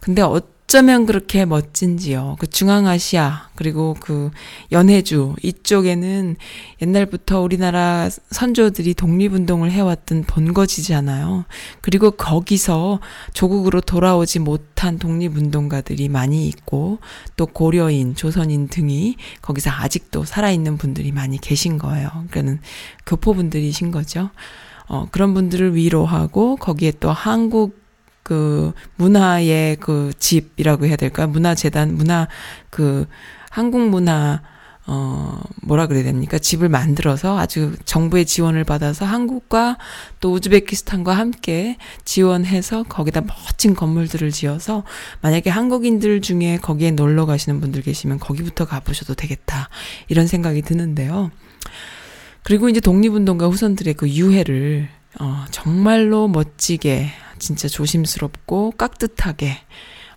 [0.00, 2.36] 근데 어 어쩌면 그렇게 멋진지요.
[2.38, 4.30] 그 중앙아시아, 그리고 그
[4.70, 6.36] 연해주, 이쪽에는
[6.82, 11.46] 옛날부터 우리나라 선조들이 독립운동을 해왔던 본거지잖아요.
[11.80, 13.00] 그리고 거기서
[13.32, 16.98] 조국으로 돌아오지 못한 독립운동가들이 많이 있고,
[17.36, 22.10] 또 고려인, 조선인 등이 거기서 아직도 살아있는 분들이 많이 계신 거예요.
[22.10, 22.60] 그러니까는
[23.06, 24.28] 교포분들이신 거죠.
[24.86, 27.87] 어, 그런 분들을 위로하고, 거기에 또 한국
[28.28, 31.26] 그 문화의 그 집이라고 해야 될까?
[31.26, 32.28] 문화재단, 문화
[32.68, 33.06] 그
[33.48, 34.42] 한국 문화
[34.86, 36.38] 어, 뭐라 그래야 됩니까?
[36.38, 39.78] 집을 만들어서 아주 정부의 지원을 받아서 한국과
[40.20, 44.84] 또 우즈베키스탄과 함께 지원해서 거기다 멋진 건물들을 지어서
[45.22, 49.70] 만약에 한국인들 중에 거기에 놀러 가시는 분들 계시면 거기부터 가보셔도 되겠다.
[50.08, 51.30] 이런 생각이 드는데요.
[52.42, 54.88] 그리고 이제 독립운동가 후손들의 그 유해를
[55.18, 59.58] 어, 정말로 멋지게 진짜 조심스럽고 깍듯하게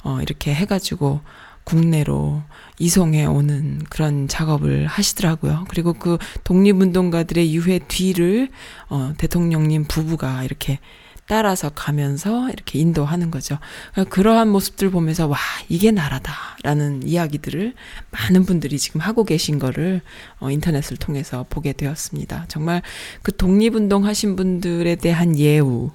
[0.04, 1.22] 어, 이렇게 해가지고
[1.64, 2.42] 국내로
[2.80, 5.66] 이송해 오는 그런 작업을 하시더라고요.
[5.70, 8.50] 그리고 그 독립운동가들의 유해 뒤를
[8.90, 10.80] 어, 대통령님 부부가 이렇게
[11.28, 13.58] 따라서 가면서 이렇게 인도하는 거죠.
[13.94, 15.38] 그러니까 그러한 모습들 보면서 와
[15.70, 17.74] 이게 나라다라는 이야기들을
[18.10, 20.02] 많은 분들이 지금 하고 계신 거를
[20.40, 22.46] 어, 인터넷을 통해서 보게 되었습니다.
[22.50, 22.82] 정말
[23.22, 25.92] 그 독립운동 하신 분들에 대한 예우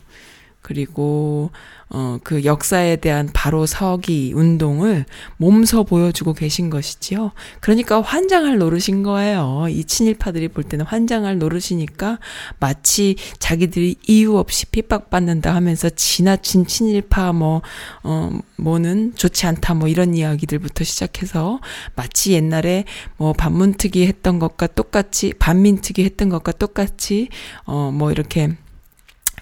[0.67, 1.53] 그리고
[1.89, 5.05] 어, 그 역사에 대한 바로 서기 운동을
[5.37, 7.31] 몸소 보여주고 계신 것이지요.
[7.61, 9.67] 그러니까 환장할 노릇인 거예요.
[9.71, 12.19] 이 친일파들이 볼 때는 환장할 노릇이니까
[12.59, 17.63] 마치 자기들이 이유 없이 핍박받는다 하면서 지나친 친일파 뭐,
[18.03, 21.61] 어, 뭐는 좋지 않다 뭐 이런 이야기들부터 시작해서
[21.95, 22.87] 마치 옛날에
[23.19, 27.29] 뭐 반문특위 했던 것과 똑같이, 반민특위 했던 것과 똑같이,
[27.67, 28.57] 어, 뭐 이렇게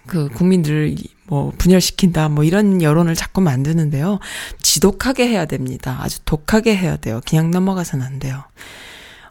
[0.06, 0.94] 그 국민들을
[1.26, 4.18] 뭐 분열시킨다 뭐 이런 여론을 자꾸 만드는데요.
[4.62, 5.98] 지독하게 해야 됩니다.
[6.00, 7.20] 아주 독하게 해야 돼요.
[7.26, 8.44] 그냥 넘어가서는 안 돼요.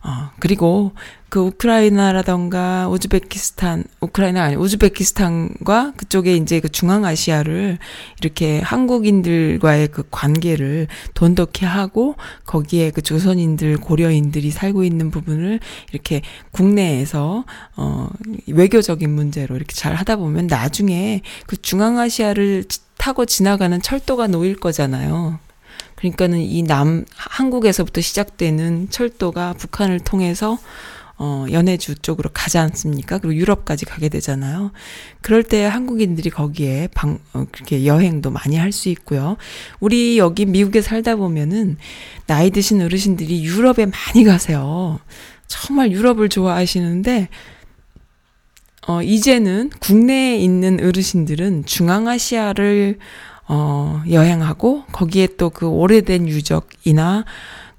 [0.06, 0.92] 어, 그리고
[1.30, 7.80] 그 우크라이나라던가 우즈베키스탄, 우크라이나 아니 우즈베키스탄과 그쪽에 이제 그 중앙아시아를
[8.22, 15.62] 이렇게 한국인들과의 그 관계를 돈독히 하고 거기에 그 조선인들, 고려인들이 살고 있는 부분을
[15.92, 17.46] 이렇게 국내에서
[17.78, 18.10] 어
[18.48, 22.66] 외교적인 문제로 이렇게 잘 하다 보면 나중에 그 중앙아시아를
[22.98, 25.40] 타고 지나가는 철도가 놓일 거잖아요.
[26.04, 30.60] 그러니까는 이 남, 한국에서부터 시작되는 철도가 북한을 통해서
[31.16, 33.20] 어, 연해주 쪽으로 가지 않습니까?
[33.20, 34.72] 그리고 유럽까지 가게 되잖아요.
[35.22, 39.38] 그럴 때 한국인들이 거기에 방, 어, 그렇게 여행도 많이 할 수 있고요.
[39.80, 41.78] 우리 여기 미국에 살다 보면은
[42.26, 45.00] 나이 드신 어르신들이 유럽에 많이 가세요.
[45.48, 47.30] 정말 유럽을 좋아하시는데,
[48.88, 52.98] 어, 이제는 국내에 있는 어르신들은 중앙아시아를
[53.48, 57.26] 어, 여행하고 거기에 또 그 오래된 유적이나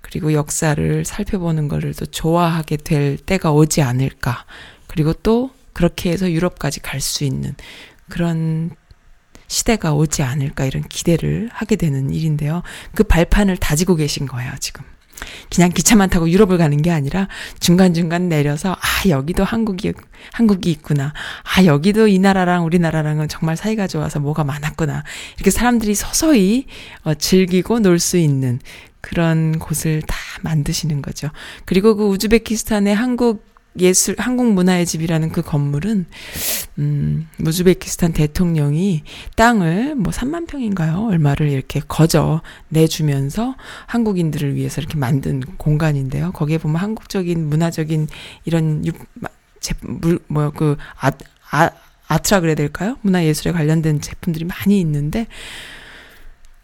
[0.01, 4.45] 그리고 역사를 살펴보는 거를 또 좋아하게 될 때가 오지 않을까.
[4.87, 7.55] 그리고 또 그렇게 해서 유럽까지 갈 수 있는
[8.09, 8.71] 그런
[9.49, 12.63] 시대가 오지 않을까 이런 기대를 하게 되는 일인데요.
[12.95, 14.85] 그 발판을 다지고 계신 거예요, 지금.
[15.55, 17.29] 그냥 기차만 타고 유럽을 가는 게 아니라
[17.61, 19.93] 중간중간 내려서 아 여기도 한국이
[20.33, 21.13] 한국이 있구나.
[21.43, 25.05] 아 여기도 이 나라랑 우리나라랑은 정말 사이가 좋아서 뭐가 많았구나.
[25.37, 26.67] 이렇게 사람들이 서서히
[27.05, 28.59] 어, 즐기고 놀 수 있는
[29.01, 31.29] 그런 곳을 다 만드시는 거죠.
[31.65, 33.45] 그리고 그 우즈베키스탄의 한국
[33.79, 36.07] 예술 한국 문화의 집이라는 그 건물은
[36.79, 39.03] 음 우즈베키스탄 대통령이
[39.37, 41.07] 땅을 뭐 3만 평인가요?
[41.09, 43.57] 얼마를 이렇게 거저 내주면서
[43.87, 46.33] 한국인들을 위해서 이렇게 만든 공간인데요.
[46.33, 48.09] 거기에 보면 한국적인 문화적인
[48.45, 48.85] 이런
[50.29, 51.11] 뭐그 아,
[51.51, 51.71] 아,
[52.07, 52.97] 아트라 그래야 될까요?
[53.01, 55.27] 문화 예술에 관련된 제품들이 많이 있는데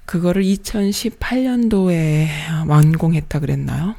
[0.05, 2.27] 그거를 2018년도에
[2.67, 3.95] 완공했다 그랬나요?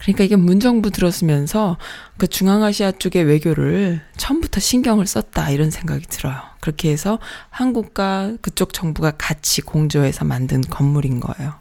[0.00, 1.76] 그러니까 이게 문정부 들었으면서
[2.16, 6.40] 그 중앙아시아 쪽의 외교를 처음부터 신경을 썼다 이런 생각이 들어요.
[6.60, 7.18] 그렇게 해서
[7.50, 11.54] 한국과 그쪽 정부가 같이 공조해서 만든 건물인 거예요.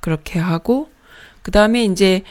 [0.00, 0.88] 그렇게 하고
[1.42, 2.22] 그 다음에 이제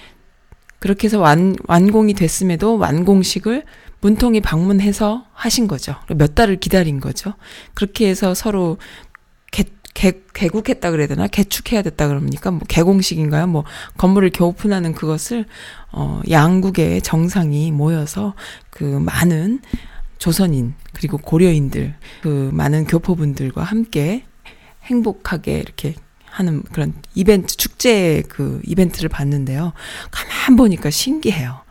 [0.79, 3.65] 그렇게 해서 완, 완공이 됐음에도 완공식을
[4.01, 5.95] 문통이 방문해서 하신 거죠.
[6.15, 7.33] 몇 달을 기다린 거죠.
[7.73, 8.77] 그렇게 해서 서로
[9.51, 9.65] 개,
[10.33, 11.27] 개국했다 그래야 되나?
[11.27, 12.51] 개축해야 됐다 그럽니까?
[12.51, 13.47] 뭐 개공식인가요?
[13.47, 13.65] 뭐
[13.97, 15.45] 건물을 겨우픈하는 그것을
[15.91, 18.33] 어 양국의 정상이 모여서
[18.69, 19.59] 그 많은
[20.17, 24.25] 조선인 그리고 고려인들 그 많은 교포분들과 함께
[24.83, 25.95] 행복하게 이렇게
[26.25, 29.73] 하는 그런 이벤트 축제 그 이벤트를 봤는데요.
[30.11, 31.61] 가만 보니까 신기해요.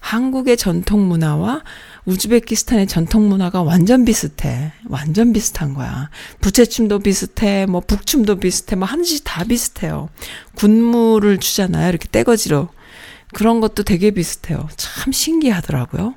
[0.00, 1.62] 한국의 전통 문화와
[2.08, 4.72] 우즈베키스탄의 전통 문화가 완전 비슷해.
[4.88, 6.08] 완전 비슷한 거야.
[6.40, 7.66] 부채춤도 비슷해.
[7.66, 8.76] 뭐 북춤도 비슷해.
[8.76, 10.08] 뭐 하는짓 다 비슷해요.
[10.56, 11.90] 군무를 주잖아요.
[11.90, 12.70] 이렇게 떼거지로.
[13.34, 14.70] 그런 것도 되게 비슷해요.
[14.78, 16.14] 참 신기하더라고요.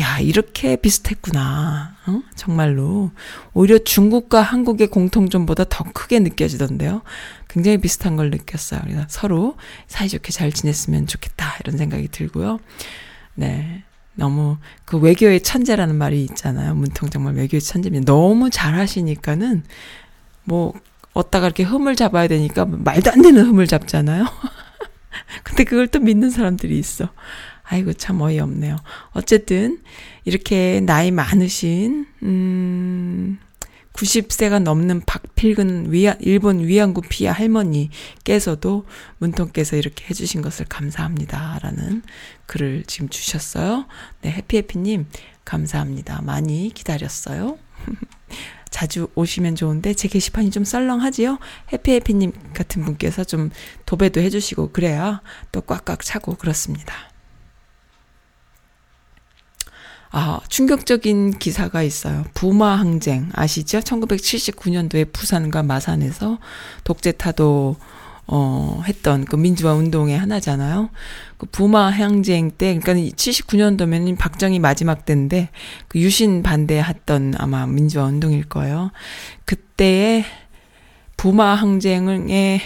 [0.00, 1.94] 야, 이렇게 비슷했구나.
[2.08, 2.22] 어?
[2.34, 3.12] 정말로.
[3.54, 7.02] 오히려 중국과 한국의 공통점보다 더 크게 느껴지던데요.
[7.48, 8.82] 굉장히 비슷한 걸 느꼈어요.
[9.06, 9.56] 서로
[9.86, 11.56] 사이좋게 잘 지냈으면 좋겠다.
[11.60, 12.58] 이런 생각이 들고요.
[13.36, 13.84] 네.
[14.14, 16.74] 너무 그 외교의 천재라는 말이 있잖아요.
[16.74, 18.04] 문통 정말 외교의 천재입니다.
[18.04, 19.62] 너무 잘하시니까는
[20.44, 20.74] 뭐
[21.12, 24.24] 얻다가 이렇게 흠을 잡아야 되니까 말도 안 되는 흠을 잡잖아요.
[25.42, 27.08] 근데 그걸 또 믿는 사람들이 있어.
[27.64, 28.76] 아이고 참 어이없네요.
[29.12, 29.78] 어쨌든
[30.24, 33.38] 이렇게 나이 많으신 음
[34.00, 38.86] 90세가 넘는 박필근 위안, 일본 위안구 피해 할머니께서도
[39.18, 41.58] 문통께서 이렇게 해주신 것을 감사합니다.
[41.62, 42.02] 라는
[42.46, 43.86] 글을 지금 주셨어요.
[44.22, 45.06] 네, 해피해피님,
[45.44, 46.22] 감사합니다.
[46.22, 47.58] 많이 기다렸어요.
[48.70, 51.38] 자주 오시면 좋은데 제 게시판이 좀 썰렁하지요?
[51.72, 53.50] 해피해피님 같은 분께서 좀
[53.84, 55.20] 도배도 해주시고 그래야
[55.52, 57.09] 또 꽉꽉 차고 그렇습니다.
[60.12, 62.24] 아, 충격적인 기사가 있어요.
[62.34, 63.78] 부마 항쟁 아시죠?
[63.80, 66.38] 1979년도에 부산과 마산에서
[66.82, 67.76] 독재 타도
[68.32, 70.90] 어, 했던 그 민주화 운동의 하나잖아요.
[71.36, 75.48] 그 부마 항쟁 때, 그러니까 79년도면 박정희 마지막 때인데,
[75.88, 78.92] 그 유신 반대했던 아마 민주화 운동일 거예요.
[79.46, 80.24] 그때에
[81.16, 82.60] 부마 항쟁의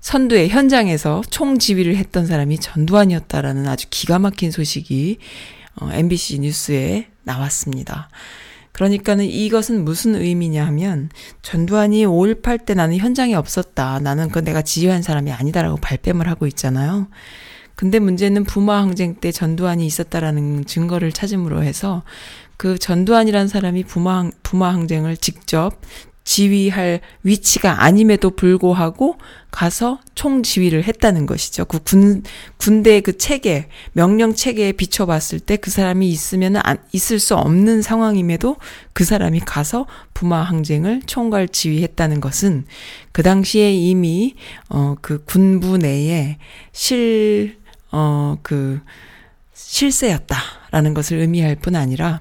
[0.00, 5.18] 선두의 현장에서 총 지휘를 했던 사람이 전두환이었다라는 아주 기가 막힌 소식이
[5.80, 8.08] 어, MBC 뉴스에 나왔습니다.
[8.72, 11.10] 그러니까는 이것은 무슨 의미냐 하면
[11.42, 13.98] 전두환이 5.18 때 나는 현장에 없었다.
[13.98, 17.08] 나는 그 내가 지휘한 사람이 아니다라고 발뺌을 하고 있잖아요.
[17.74, 22.02] 근데 문제는 부마 항쟁 때 전두환이 있었다라는 증거를 찾음으로 해서
[22.56, 25.80] 그 전두환이라는 사람이 부마 부마 항쟁을 직접
[26.28, 29.16] 지휘할 위치가 아님에도 불구하고
[29.50, 31.64] 가서 총 지휘를 했다는 것이죠.
[31.64, 32.22] 그 군,
[32.58, 38.56] 군대 그 체계, 명령 체계에 비춰봤을 때 그 사람이 있으면 안, 있을 수 없는 상황임에도
[38.92, 42.66] 그 사람이 가서 부마 항쟁을 총괄 지휘했다는 것은
[43.12, 44.34] 그 당시에 이미,
[44.68, 46.36] 어, 그 군부 내에
[46.72, 47.58] 실,
[47.90, 48.80] 어, 그,
[49.54, 52.20] 실세였다라는 것을 의미할 뿐 아니라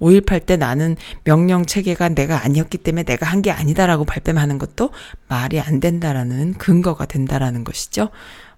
[0.00, 4.90] 5.18 때 나는 명령 체계가 내가 아니었기 때문에 내가 한 게 아니다라고 발뺌하는 것도
[5.28, 8.10] 말이 안 된다라는 근거가 된다라는 것이죠.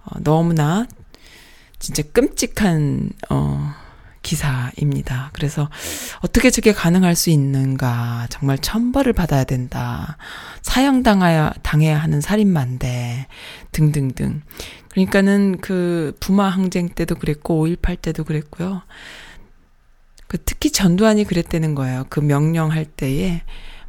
[0.04, 0.86] 어, 너무나
[1.78, 3.74] 진짜 끔찍한, 어,
[4.22, 5.30] 기사입니다.
[5.32, 5.70] 그래서
[6.20, 8.26] 어떻게 저게 가능할 수 있는가.
[8.28, 10.18] 정말 천벌을 받아야 된다.
[10.62, 13.26] 사형당해야, 당해야 하는 살인마인데,
[13.72, 14.42] 등등등.
[14.90, 18.82] 그러니까는 그 부마 항쟁 때도 그랬고, 5.18 때도 그랬고요.
[20.30, 22.04] 그 특히 전두환이 그랬다는 거예요.
[22.08, 23.42] 그 명령할 때에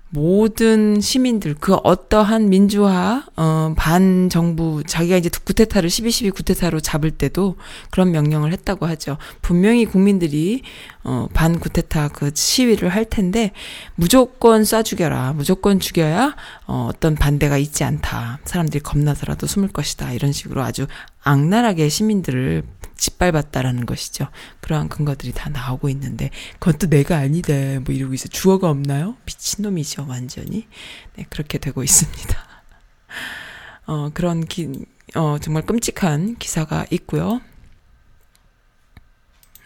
[0.10, 7.58] 모든 시민들 그 어떠한 민주화 어 반 정부 자기가 이제 구테타를 12.12 구테타로 잡을 때도
[7.92, 9.18] 그런 명령을 했다고 하죠.
[9.44, 10.64] 분명히 국민들이
[11.04, 13.52] 어 반 구테타 그 시위를 할 텐데
[13.94, 15.34] 무조건 쏴 죽여라.
[15.34, 16.36] 무조건 죽여야
[16.66, 18.40] 어 어떤 반대가 있지 않다.
[18.46, 20.12] 사람들이 겁나서라도 숨을 것이다.
[20.14, 20.88] 이런 식으로 아주
[21.24, 22.64] 악랄하게 시민들을
[23.02, 24.28] 짓밟았다라는 것이죠.
[24.62, 26.30] 그러한 근거들이 다 나오고 있는데
[26.60, 29.18] 그것도 내가 아니다 뭐 이러고 있어 주어가 없나요?
[29.26, 30.68] 미친놈이죠 완전히
[31.16, 32.38] 네 그렇게 되고 있습니다.
[33.88, 34.86] 어 그런 기,
[35.16, 37.42] 어 정말 끔찍한 기사가 있고요.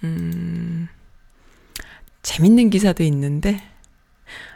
[0.06, 0.88] 음
[2.22, 3.62] 재밌는 기사도 있는데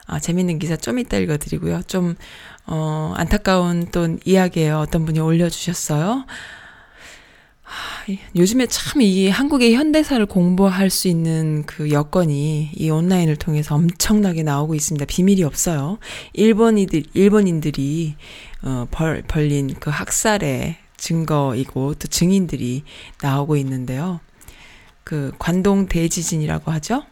[0.06, 1.84] 아 재밌는 기사 좀 이따 읽어드리고요.
[1.84, 2.16] 좀
[2.66, 4.80] 어, 안타까운 또 이야기예요.
[4.80, 6.26] 어떤 분이 올려주셨어요.
[8.36, 14.76] 요즘에 참 이 한국의 현대사를 공부할 수 있는 그 여건이 이 온라인을 통해서 엄청나게 나오고
[14.76, 15.06] 있습니다.
[15.06, 16.00] 비밀이 없어요.
[16.34, 18.16] 일본이들, 일본인들이,
[18.64, 22.84] 어, 벌, 벌린 그 학살의 증거이고 또 증인들이
[23.22, 24.20] 나오고 있는데요.
[25.04, 27.04] 그 관동 대지진이라고 하죠?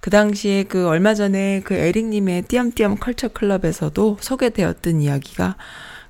[0.00, 5.56] 그 당시에 그 얼마 전에 그 에릭님의 띄엄띄엄 컬처 클럽에서도 소개되었던 이야기가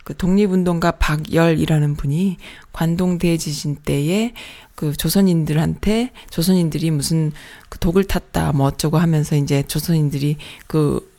[0.06, 2.36] 그 독립운동가 박열이라는 분이
[2.72, 4.34] 관동 대지진 때에
[4.76, 7.32] 그 조선인들한테 조선인들이 무슨
[7.68, 10.36] 그 독을 탔다 뭐 어쩌고 하면서 이제 조선인들이
[10.68, 11.12] 그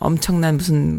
[0.00, 0.98] 엄청난 무슨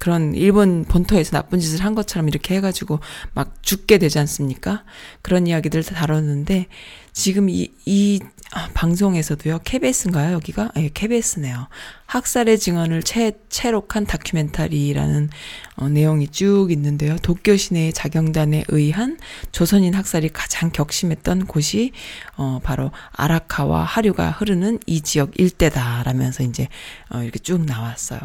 [0.00, 2.98] 그런 일본 본토에서 나쁜 짓을 한 것처럼 이렇게 해가지고
[3.34, 4.82] 막 죽게 되지 않습니까?
[5.22, 6.66] 그런 이야기들 다 다뤘는데
[7.12, 8.18] 지금 이, 이
[8.52, 10.72] 아, 방송에서도요, KBS인가요, 여기가?
[10.78, 11.68] 예, KBS네요.
[12.10, 15.30] 학살의 증언을 채, 채록한 다큐멘터리라는
[15.76, 17.16] 어, 내용이 쭉 있는데요.
[17.22, 19.16] 도쿄 시내의 자경단에 의한
[19.52, 21.92] 조선인 학살이 가장 격심했던 곳이
[22.36, 26.66] 어, 바로 아라카와 하류가 흐르는 이 지역 일대다라면서 이제
[27.10, 28.20] 어, 이렇게 쭉 나왔어요.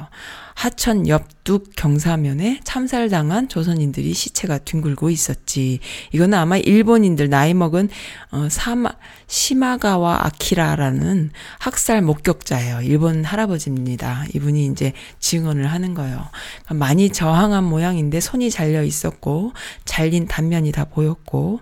[0.55, 5.79] 하천 옆둑 경사면에 참살당한 조선인들이 시체가 뒹굴고 있었지.
[6.11, 7.89] 이거는 아마 일본인들 나이 먹은
[8.31, 8.91] 어, 사마
[9.27, 12.81] 시마가와 아키라라는 학살 목격자예요.
[12.81, 14.25] 일본 할아버지 입니다.
[14.33, 16.27] 이분이 이제 증언을 하는 거예요.
[16.63, 19.53] 그러니까 많이 저항한 모양인데 손이 잘려 있었고
[19.85, 21.61] 잘린 단면이 다 보였고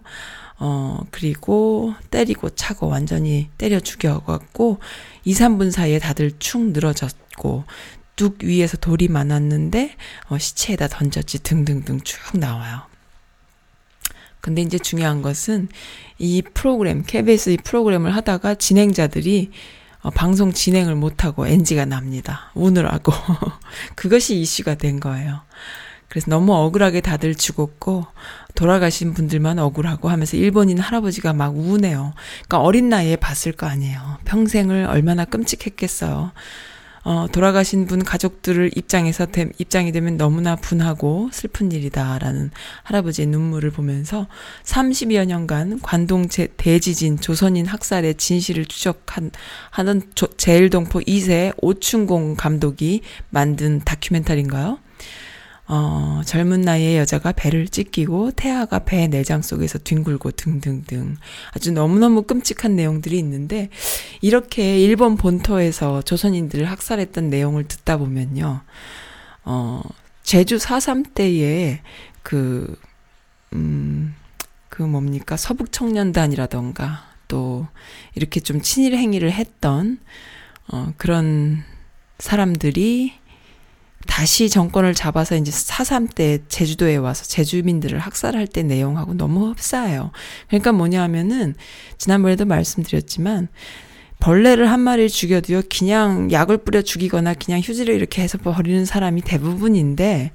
[0.59, 4.80] 어, 그리고 때리고 차고 완전히 때려 죽여갖고
[5.26, 7.66] 2, 3분 사이에 다들 축 늘어졌고
[8.16, 9.95] 뚝 위에서 돌이 많았는데
[10.30, 12.82] 어, 시체에다 던졌지 등등등 쭉 나와요.
[14.39, 15.70] 근데 이제 중요한 것은
[16.20, 19.51] 이 프로그램 KBS 이 프로그램을 하다가 진행자들이
[20.04, 22.51] 어, 방송 진행을 못하고 NG가 납니다.
[22.54, 23.12] 우느라고.
[23.95, 25.41] 그것이 이슈가 된 거예요.
[26.10, 28.06] 그래서 너무 억울하게 다들 죽었고,
[28.54, 32.14] 돌아가신 분들만 억울하고 하면서 일본인 할아버지가 막 우네요.
[32.45, 34.20] 그러니까 어린 나이에 봤을 거 아니에요.
[34.26, 36.32] 평생을 얼마나 끔찍했겠어요.
[37.04, 42.51] 어, 돌아가신 분 가족들을 입장에서 됨, 입장이 되면 너무나 분하고 슬픈 일이다라는
[42.84, 44.28] 할아버지의 눈물을 보면서
[44.64, 49.32] 30여 년간 관동 제, 대지진 조선인 학살의 진실을 추적한
[49.70, 54.80] 하는 조, 제일동포 2세 오춘공 감독이 만든 다큐멘터리인가요?
[55.66, 61.16] 어, 젊은 나이의 여자가 배를 찢기고 태아가 배 내장 속에서 뒹굴고 등등등
[61.51, 63.70] 아주 너무너무 끔찍한 내용들이 있는데
[64.22, 68.61] 이렇게 일본 본토에서 조선인들을 학살했던 내용을 듣다 보면요.
[69.45, 69.82] 어,
[70.24, 71.82] 제주 4.3 때에
[72.24, 72.78] 그,
[73.53, 74.16] 음,
[74.68, 75.38] 그 뭡니까?
[75.38, 77.68] 서북 청년단이라던가 또
[78.16, 79.99] 이렇게 좀 친일 행위를 했던
[80.68, 81.64] 어, 그런
[82.20, 83.14] 사람들이
[84.08, 90.12] 다시 정권을 잡아서 이제 4.3때 제주도에 와서 제주민들을 학살할 때 내용하고 너무 흡사해요.
[90.47, 91.56] 그러니까 뭐냐 하면은,
[91.97, 93.47] 지난번에도 말씀드렸지만,
[94.20, 100.32] 벌레를 한 마리를 죽여도요, 그냥 약을 뿌려 죽이거나 그냥 휴지를 이렇게 해서 버리는 사람이 대부분인데,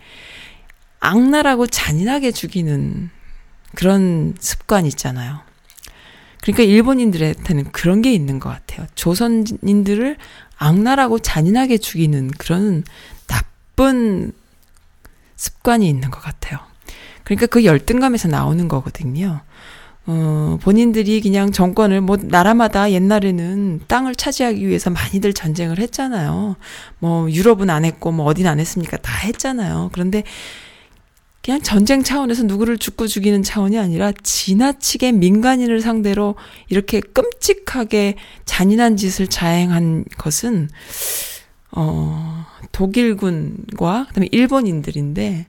[1.00, 3.10] 악랄하고 잔인하게 죽이는
[3.74, 5.40] 그런 습관 있잖아요.
[6.42, 8.86] 그러니까 일본인들한테는 그런 게 있는 것 같아요.
[8.94, 10.16] 조선인들을
[10.56, 12.84] 악랄하고 잔인하게 죽이는 그런
[13.78, 14.32] 나쁜
[15.36, 16.58] 습관이 있는 것 같아요.
[17.22, 19.40] 그러니까 그 열등감에서 나오는 거거든요.
[20.06, 26.56] 어, 본인들이 그냥 정권을, 뭐, 나라마다 옛날에는 땅을 차지하기 위해서 많이들 전쟁을 했잖아요.
[26.98, 28.96] 뭐, 유럽은 안 했고, 뭐, 어딘 안 했습니까?
[28.96, 29.90] 다 했잖아요.
[29.92, 30.24] 그런데,
[31.44, 36.34] 그냥 전쟁 차원에서 누구를 죽고 죽이는 차원이 아니라 지나치게 민간인을 상대로
[36.68, 40.70] 이렇게 끔찍하게 잔인한 짓을 자행한 것은,
[41.70, 45.46] 어, 독일군과 그다음에 일본인들인데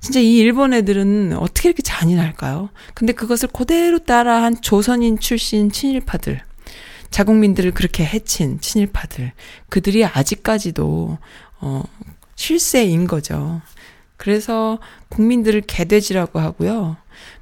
[0.00, 2.70] 진짜 이 일본 애들은 어떻게 이렇게 잔인할까요?
[2.94, 6.40] 근데 그것을 그대로 따라한 조선인 출신 친일파들
[7.10, 9.32] 자국민들을 그렇게 해친 친일파들
[9.68, 11.18] 그들이 아직까지도
[11.60, 11.82] 어
[12.34, 13.60] 실세인 거죠.
[14.16, 16.96] 그래서 국민들을 개돼지라고 하고요.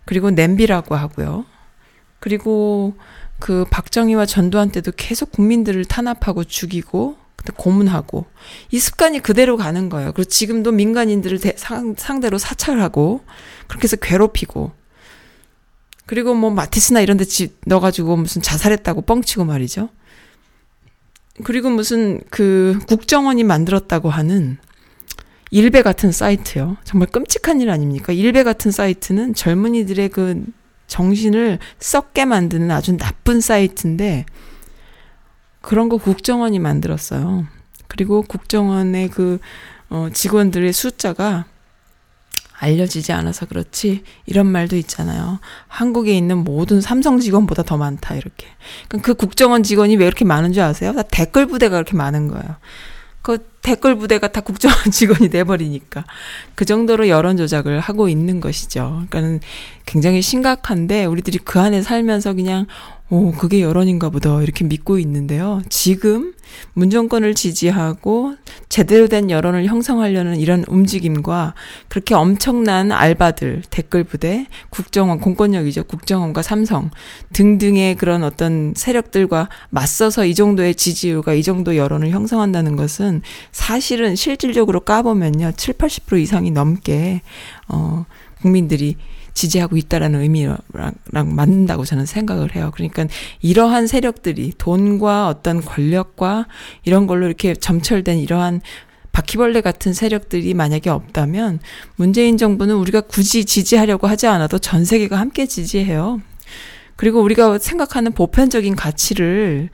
[0.05, 1.47] 그리고 냄비라고 하고요.
[2.19, 2.95] 그리고
[3.39, 7.17] 그 박정희와 전두환 때도 계속 국민들을 탄압하고 죽이고
[7.57, 8.27] 고문하고
[8.71, 10.13] 이 습관이 그대로 가는 거예요.
[10.13, 13.25] 그리고 지금도 민간인들을 대, 상, 상대로 사찰하고
[13.67, 14.73] 그렇게 해서 괴롭히고
[16.07, 19.89] 그리고 뭐 마티스나 이런 데 집 넣어가지고 무슨 자살했다고 뻥치고 말이죠.
[21.45, 24.59] 그리고 무슨 그 국정원이 만들었다고 하는
[25.51, 26.77] 일베 같은 사이트요.
[26.85, 28.13] 정말 끔찍한 일 아닙니까?
[28.13, 30.45] 일베 같은 사이트는 젊은이들의 그
[30.87, 34.27] 정신을 썩게 만드는 아주 나쁜 사이트인데
[35.61, 37.47] 그런 거 국정원이 만들었어요.
[37.89, 39.39] 그리고 국정원의 그,
[39.89, 41.47] 어, 직원들의 숫자가
[42.61, 45.41] 알려지지 않아서 그렇지, 이런 말도 있잖아요.
[45.67, 48.47] 한국에 있는 모든 삼성 직원보다 더 많다, 이렇게.
[49.03, 50.93] 그 국정원 직원이 왜 이렇게 많은 줄 아세요?
[50.93, 52.57] 다 댓글 부대가 그렇게 많은 거예요.
[53.23, 56.05] 그 댓글 부대가 다 국정원 직원이 돼버리니까
[56.55, 59.05] 그 정도로 여론 조작을 하고 있는 것이죠.
[59.09, 59.41] 그러니까는
[59.85, 62.67] 굉장히 심각한데 우리들이 그 안에 살면서 그냥
[63.13, 64.41] 오, 그게 여론인가 보다.
[64.41, 65.63] 이렇게 믿고 있는데요.
[65.69, 66.33] 지금
[66.75, 68.37] 문정권을 지지하고
[68.69, 71.55] 제대로 된 여론을 형성하려는 이런 움직임과
[71.89, 75.85] 그렇게 엄청난 알바들, 댓글 부대, 국정원, 공권력이죠.
[75.85, 76.91] 국정원과 삼성
[77.33, 84.81] 등등의 그런 어떤 세력들과 맞서서 이 정도의 지지율과 이 정도 여론을 형성한다는 것은 사실은 실질적으로
[84.81, 85.53] 까보면요.
[85.57, 87.23] 7, 80% 이상이 넘게,
[87.67, 88.07] 어,
[88.41, 88.97] 국민들이
[89.35, 90.59] 지지하고 있다라는 의미랑
[91.13, 92.71] 맞는다고 저는 생각을 해요.
[92.75, 93.07] 그러니까
[93.41, 96.47] 이러한 세력들이 돈과 어떤 권력과
[96.85, 98.61] 이런 걸로 이렇게 점철된 이러한
[99.13, 101.59] 바퀴벌레 같은 세력들이 만약에 없다면
[101.97, 106.21] 문재인 정부는 우리가 굳이 지지하려고 하지 않아도 전 세계가 함께 지지해요.
[106.97, 109.71] 그리고 우리가 생각하는 보편적인 가치를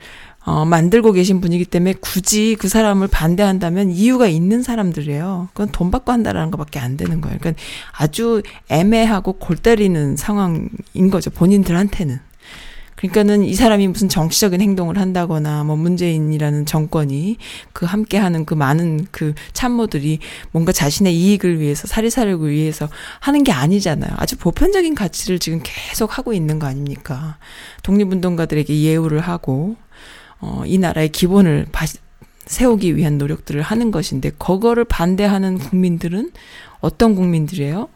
[0.47, 5.49] 어, 만들고 계신 분이기 때문에 굳이 그 사람을 반대한다면 이유가 있는 사람들이에요.
[5.51, 7.37] 그건 돈 받고 한다라는 것밖에 안 되는 거예요.
[7.37, 11.31] 그러니까 아주 애매하고 골 때리는 상황인 거죠.
[11.31, 12.21] 본인들한테는.
[12.95, 17.37] 그러니까는 이 사람이 무슨 정치적인 행동을 한다거나 뭐 문재인이라는 정권이
[17.73, 20.19] 그 함께하는 그 많은 그 참모들이
[20.51, 22.87] 뭔가 자신의 이익을 위해서 사리사욕을 위해서
[23.19, 24.11] 하는 게 아니잖아요.
[24.15, 27.37] 아주 보편적인 가치를 지금 계속 하고 있는 거 아닙니까?
[27.83, 29.75] 독립운동가들에게 예우를 하고
[30.39, 31.85] 어, 이 나라의 기본을 바,
[32.45, 36.31] 세우기 위한 노력들을 하는 것인데 그거를 반대하는 국민들은
[36.79, 37.89] 어떤 국민들이에요?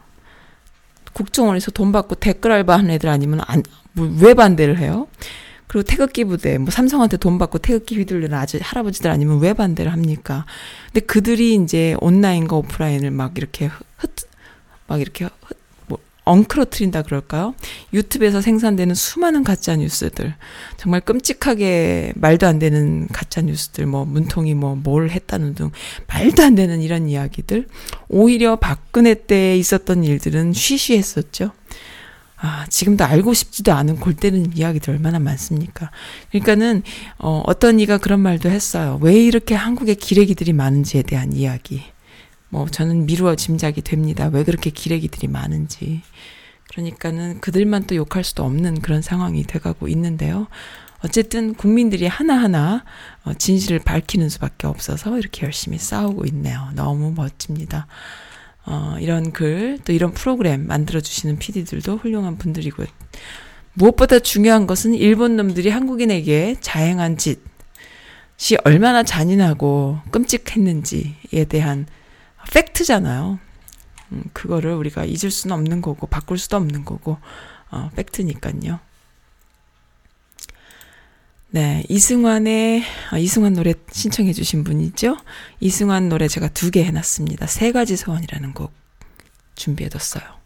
[1.12, 3.62] 국정원에서 돈 받고 댓글 알바하는 애들 아니면 안,
[3.92, 5.08] 뭐, 왜 반대를 해요?
[5.66, 10.44] 그리고 태극기 부대, 뭐 삼성한테 돈 받고 태극기 휘둘르는 아주 할아버지들 아니면 왜 반대를 합니까?
[10.92, 14.10] 근데 그들이 이제 온라인과 오프라인을 막 이렇게 흩,
[14.86, 15.50] 막 이렇게 흩, 뭐
[16.24, 17.54] 엉클어트린다 그럴까요?
[17.92, 20.34] 유튜브에서 생산되는 수많은 가짜 뉴스들,
[20.76, 25.70] 정말 끔찍하게 말도 안 되는 가짜 뉴스들, 뭐 문통이 뭐 뭘 했다는 등
[26.08, 27.66] 말도 안 되는 이런 이야기들,
[28.08, 31.52] 오히려 박근혜 때 있었던 일들은 쉬쉬했었죠.
[32.44, 35.92] 아, 지금도 알고 싶지도 않은 골 때리는 이야기들 얼마나 많습니까?
[36.30, 36.82] 그러니까는,
[37.18, 38.98] 어, 어떤 이가 그런 말도 했어요.
[39.00, 41.82] 왜 이렇게 한국에 기레기들이 많은지에 대한 이야기.
[42.52, 44.28] 뭐, 저는 미루어 짐작이 됩니다.
[44.30, 46.02] 왜 그렇게 기레기들이 많은지.
[46.70, 50.48] 그러니까는 그들만 또 욕할 수도 없는 그런 상황이 돼가고 있는데요.
[51.02, 52.84] 어쨌든 국민들이 하나하나
[53.24, 56.68] 어, 진실을 밝히는 수밖에 없어서 이렇게 열심히 싸우고 있네요.
[56.74, 57.86] 너무 멋집니다.
[58.66, 62.86] 어, 이런 글, 또 이런 프로그램 만들어주시는 PD들도 훌륭한 분들이고요.
[63.72, 71.86] 무엇보다 중요한 것은 일본 놈들이 한국인에게 자행한 짓이 얼마나 잔인하고 끔찍했는지에 대한
[72.52, 73.38] 팩트잖아요.
[74.12, 77.18] 음, 그거를 우리가 잊을 수는 없는 거고, 바꿀 수도 없는 거고,
[77.70, 78.80] 어, 팩트니까요.
[81.50, 85.18] 네, 이승환의 아, 이승환 노래 신청해 주신 분이죠.
[85.60, 87.46] 이승환 노래 제가 두 개 해놨습니다.
[87.46, 88.72] 세 가지 소원이라는 곡
[89.54, 90.41] 준비해뒀어요.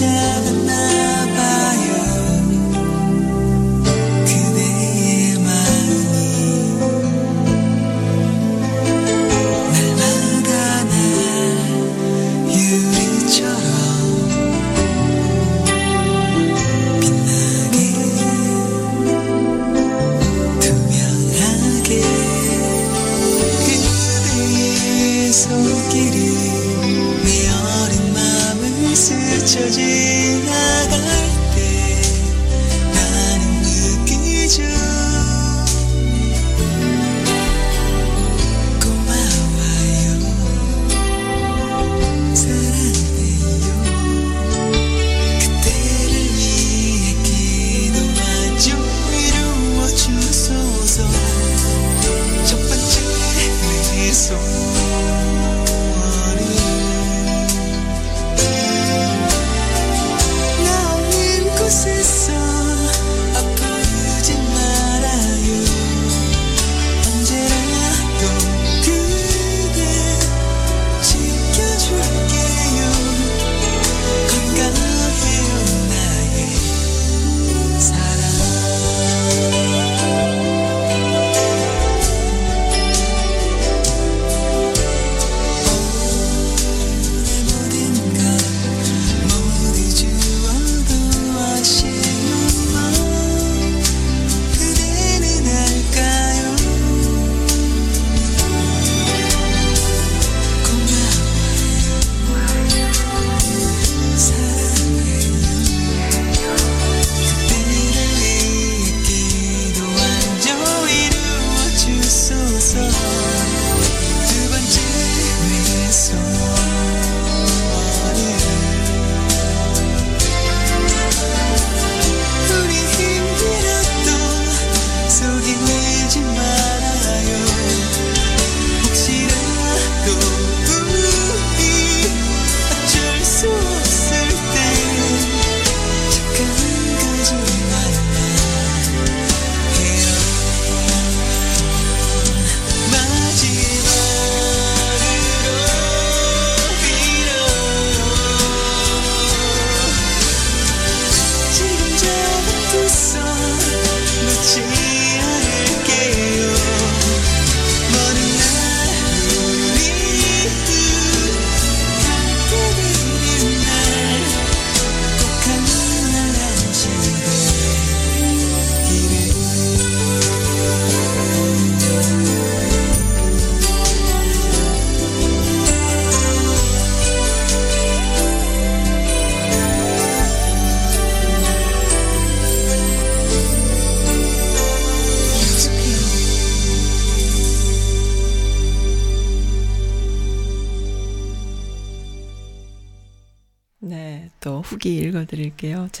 [0.00, 0.29] 손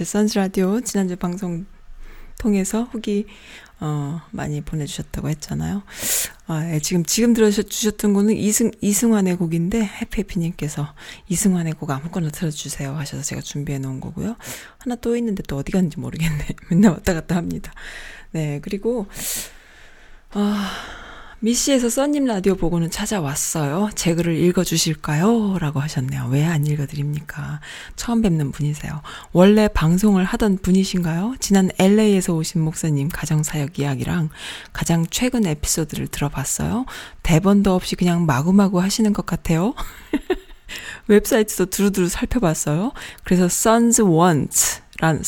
[0.00, 1.66] 제 선즈 라디오 지난주 방송
[2.38, 3.26] 통해서 후기
[3.80, 5.82] 어, 많이 보내주셨다고 했잖아요.
[6.46, 10.94] 아, 예, 지금, 지금 들어주셨던 거는 이승, 이승환의 곡인데, 해피해피님께서
[11.28, 14.36] 이승환의 곡 아무거나 틀어주세요 하셔서 제가 준비해 놓은 거고요.
[14.78, 16.46] 하나 또 있는데 또 어디 갔는지 모르겠네.
[16.70, 17.70] 맨날 왔다 갔다 합니다.
[18.30, 19.06] 네, 그리고,
[20.30, 20.70] 아,
[21.42, 23.88] 미씨에서 써님 라디오 보고는 찾아왔어요.
[23.94, 25.56] 제 글을 읽어주실까요?
[25.58, 26.28] 라고 하셨네요.
[26.30, 27.60] 왜 안 읽어드립니까?
[27.96, 29.00] 처음 뵙는 분이세요.
[29.32, 31.36] 원래 방송을 하던 분이신가요?
[31.40, 34.28] 지난 LA에서 오신 목사님 가정사역 이야기랑
[34.74, 36.84] 가장 최근 에피소드를 들어봤어요.
[37.22, 39.74] 대본도 없이 그냥 마구마구 하시는 것 같아요.
[41.08, 42.92] 웹사이트도 두루두루 살펴봤어요.
[43.24, 45.22] 그래서 Sons Want 란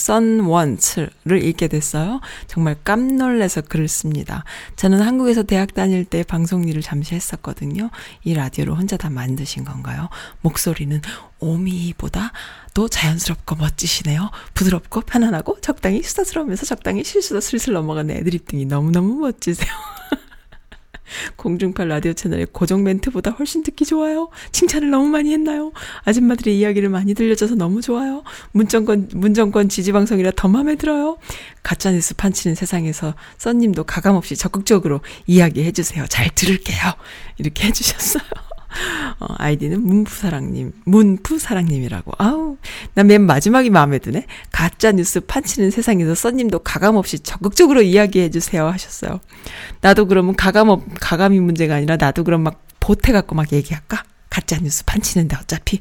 [0.46, 2.20] Wants를 읽게 됐어요.
[2.46, 4.44] 정말 깜놀래서 글을 씁니다.
[4.76, 7.90] 저는 한국에서 대학 다닐 때 방송 일을 잠시 했었거든요.
[8.22, 10.08] 이 라디오를 혼자 다 만드신 건가요?
[10.42, 11.00] 목소리는
[11.40, 12.32] 오미보다
[12.74, 14.30] 더 자연스럽고 멋지시네요.
[14.54, 19.68] 부드럽고 편안하고 적당히 수다스러우면서 적당히 실수도 슬슬 넘어가는 애드립 등이 너무너무 멋지세요.
[21.36, 24.28] 공중파 라디오 채널의 고정 멘트보다 훨씬 듣기 좋아요.
[24.52, 25.72] 칭찬을 너무 많이 했나요?
[26.04, 28.22] 아줌마들의 이야기를 많이 들려줘서 너무 좋아요.
[28.52, 31.18] 문정권, 문정권 지지방송이라 더 마음에 들어요.
[31.62, 36.06] 가짜뉴스 판치는 세상에서 써님도 가감없이 적극적으로 이야기해주세요.
[36.08, 36.94] 잘 들을게요.
[37.38, 38.51] 이렇게 해주셨어요.
[39.20, 42.12] 어, 아이디는 문푸사랑님, 문푸사랑님이라고.
[42.18, 42.56] 아우,
[42.94, 44.26] 난맨 마지막이 마음에 드네.
[44.50, 49.20] 가짜 뉴스 판치는 세상에서 써님도 가감 없이 적극적으로 이야기해주세요 하셨어요.
[49.80, 54.04] 나도 그러면 가감 없, 가감이 문제가 아니라 나도 그럼 막 보태갖고 막 얘기할까?
[54.28, 55.80] 가짜 뉴스 판치는데 어차피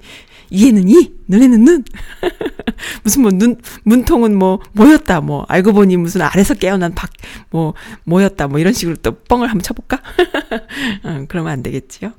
[0.52, 1.84] 이해는 이, 눈에는 눈.
[3.04, 7.10] 무슨 뭐 눈, 문통은 뭐 모였다, 뭐 알고 보니 무슨 아래서 깨어난 박,
[7.50, 7.74] 뭐
[8.04, 10.02] 모였다, 뭐 이런 식으로 또 뻥을 한번 쳐볼까?
[11.04, 12.12] 어, 그러면 안 되겠지요.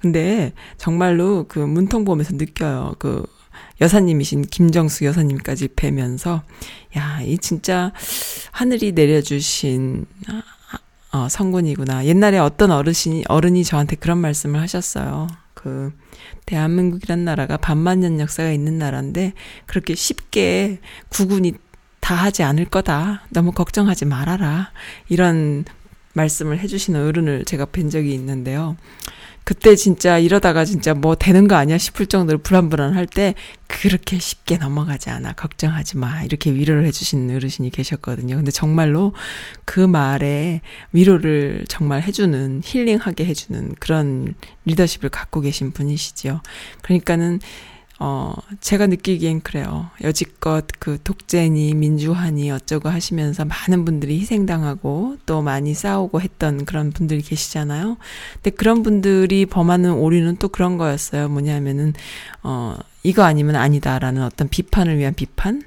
[0.00, 2.94] 근데 정말로 그 문통 보면서 느껴요.
[2.98, 3.24] 그
[3.80, 6.42] 여사님이신 김정수 여사님까지 뵈면서
[6.96, 7.92] 야, 이 진짜
[8.50, 10.06] 하늘이 내려주신
[11.12, 12.06] 어, 성군이구나.
[12.06, 15.28] 옛날에 어떤 어르신이 어른이 저한테 그런 말씀을 하셨어요.
[15.54, 15.92] 그
[16.48, 19.34] 대한민국이란 나라가 반만 년 역사가 있는 나라인데
[19.66, 20.78] 그렇게 쉽게
[21.10, 21.52] 구군이
[22.00, 23.26] 다 하지 않을 거다.
[23.28, 24.70] 너무 걱정하지 말아라.
[25.10, 25.66] 이런
[26.14, 28.76] 말씀을 해주시는 어른을 제가 뵌 적이 있는데요.
[29.48, 33.34] 그때 진짜 이러다가 진짜 뭐 되는 거 아니야 싶을 정도로 불안불안할 때
[33.66, 35.32] 그렇게 쉽게 넘어가지 않아.
[35.32, 36.22] 걱정하지 마.
[36.22, 38.36] 이렇게 위로를 해주시는 어르신이 계셨거든요.
[38.36, 39.14] 근데 정말로
[39.64, 40.60] 그 말에
[40.92, 44.34] 위로를 정말 해주는, 힐링하게 해주는 그런
[44.66, 46.42] 리더십을 갖고 계신 분이시죠.
[46.82, 47.40] 그러니까는
[48.00, 49.90] 어, 제가 느끼기엔 그래요.
[50.02, 57.22] 여지껏 그 독재니 민주화니 어쩌고 하시면서 많은 분들이 희생당하고 또 많이 싸우고 했던 그런 분들이
[57.22, 57.96] 계시잖아요.
[58.34, 61.28] 근데 그런 분들이 범하는 오류는 또 그런 거였어요.
[61.28, 61.92] 뭐냐면은,
[62.44, 65.62] 어, 이거 아니면 아니다라는 어떤 비판을 위한 비판?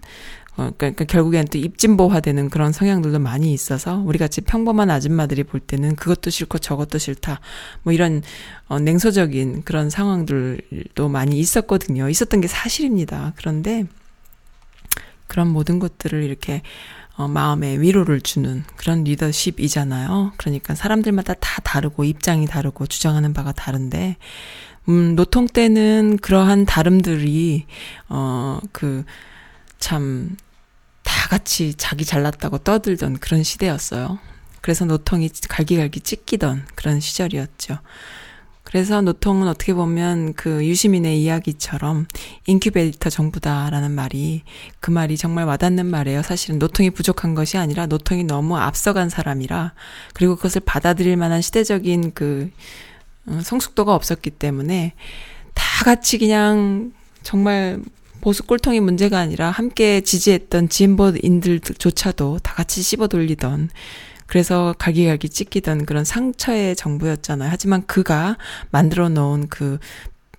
[0.57, 5.59] 어, 그러니까, 그러니까 결국엔 또 입진보화되는 그런 성향들도 많이 있어서 우리 같이 평범한 아줌마들이 볼
[5.59, 7.39] 때는 그것도 싫고 저것도 싫다.
[7.83, 8.21] 뭐 이런
[8.67, 12.09] 어, 냉소적인 그런 상황들도 많이 있었거든요.
[12.09, 13.33] 있었던 게 사실입니다.
[13.37, 13.85] 그런데
[15.27, 16.61] 그런 모든 것들을 이렇게
[17.15, 20.33] 어, 마음에 위로를 주는 그런 리더십이잖아요.
[20.37, 24.17] 그러니까 사람들마다 다 다르고 입장이 다르고 주장하는 바가 다른데
[24.89, 27.65] 음, 노통 때는 그러한 다름들이
[28.09, 29.05] 어, 그
[29.81, 30.37] 참,
[31.03, 34.19] 다 같이 자기 잘났다고 떠들던 그런 시대였어요.
[34.61, 37.79] 그래서 노통이 갈기갈기 찢기던 그런 시절이었죠.
[38.63, 42.05] 그래서 노통은 어떻게 보면 그 유시민의 이야기처럼
[42.45, 44.43] 인큐베이터 정부다라는 말이
[44.79, 46.21] 그 말이 정말 와닿는 말이에요.
[46.21, 49.73] 사실은 노통이 부족한 것이 아니라 노통이 너무 앞서간 사람이라
[50.13, 52.51] 그리고 그것을 받아들일 만한 시대적인 그
[53.25, 54.93] 어, 성숙도가 없었기 때문에
[55.53, 57.81] 다 같이 그냥 정말
[58.21, 63.69] 보수 꼴통이 문제가 아니라 함께 지지했던 진보인들조차도 다 같이 씹어 돌리던
[64.27, 67.49] 그래서 갈기갈기 찢기던 그런 상처의 정부였잖아요.
[67.51, 68.37] 하지만 그가
[68.69, 69.77] 만들어 놓은 그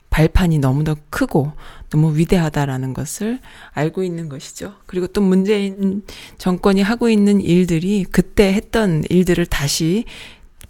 [0.08, 1.52] 발판이 너무나 크고
[1.90, 3.40] 너무 위대하다라는 것을
[3.72, 4.74] 알고 있는 것이죠.
[4.86, 6.02] 그리고 또 문재인
[6.38, 10.04] 정권이 하고 있는 일들이 그때 했던 일들을 다시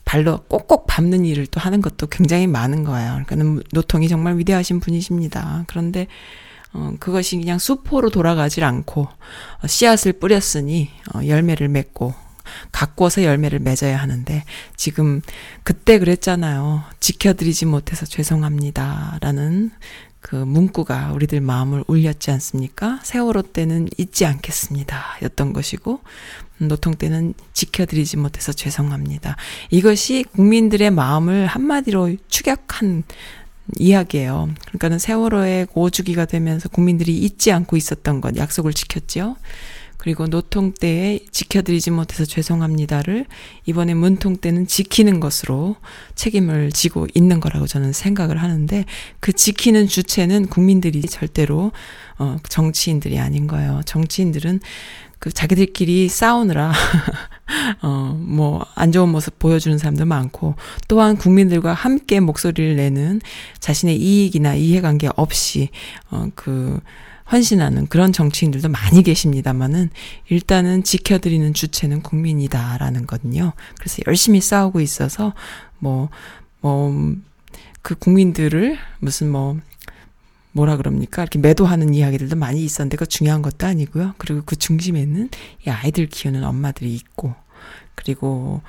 [0.05, 3.23] 발로 꼭꼭 밟는 일을 또 하는 것도 굉장히 많은 거예요.
[3.25, 5.65] 그러니까 노통이 정말 위대하신 분이십니다.
[5.69, 6.07] 그런데
[6.73, 12.15] 어, 그것이 그냥 수포로 돌아가질 않고 어, 씨앗을 뿌렸으니 어, 열매를 맺고
[12.73, 14.45] 가꾸어서 열매를 맺어야 하는데
[14.77, 15.21] 지금
[15.63, 16.83] 그때 그랬잖아요.
[17.01, 19.19] 지켜드리지 못해서 죄송합니다.
[19.21, 19.71] 라는
[20.23, 23.01] 그 문구가 우리들 마음을 울렸지 않습니까?
[23.03, 25.19] 세월호 때는 잊지 않겠습니다.
[25.23, 26.01] 였던 것이고,
[26.59, 29.37] 노통 때는 지켜드리지 못해서 죄송합니다.
[29.71, 33.03] 이것이 국민들의 마음을 한마디로 추격한
[33.79, 34.51] 이야기예요.
[34.67, 39.37] 그러니까는 세월호의 5주기가 되면서 국민들이 잊지 않고 있었던 것, 약속을 지켰죠.
[40.03, 43.25] 그리고 노통 때에 지켜드리지 못해서 죄송합니다를
[43.67, 45.77] 이번에 문통 때는 지키는 것으로
[46.17, 48.85] 책임을 지고 있는 거라고 저는 생각을 하는데
[49.21, 51.71] 그 지키는 주체는 국민들이 절대로
[52.19, 53.83] 어 정치인들이 아닌 거예요.
[53.87, 54.59] 정치인들은
[55.23, 56.73] 그 자기들끼리 싸우느라
[57.83, 60.57] 어 뭐 안 좋은 모습 보여주는 사람도 많고
[60.89, 63.21] 또한 국민들과 함께 목소리를 내는
[63.61, 65.69] 자신의 이익이나 이해관계 없이
[66.11, 66.81] 어 그
[67.31, 69.91] 헌신하는 그런 정치인들도 많이 계십니다만은
[70.29, 73.53] 일단은 지켜드리는 주체는 국민이다라는 거든요.
[73.79, 75.35] 그래서 열심히 싸우고 있어서
[75.79, 76.09] 뭐
[76.63, 77.17] 뭐
[77.83, 79.59] 그 국민들을 무슨 뭐
[80.53, 81.23] 뭐라 그럽니까?
[81.23, 84.15] 이렇게 매도하는 이야기들도 많이 있었는데 그 중요한 것도 아니고요.
[84.19, 85.31] 그리고 그 중심에는
[85.67, 87.35] 이 아이들 키우는 엄마들이 있고
[87.95, 88.63] 그리고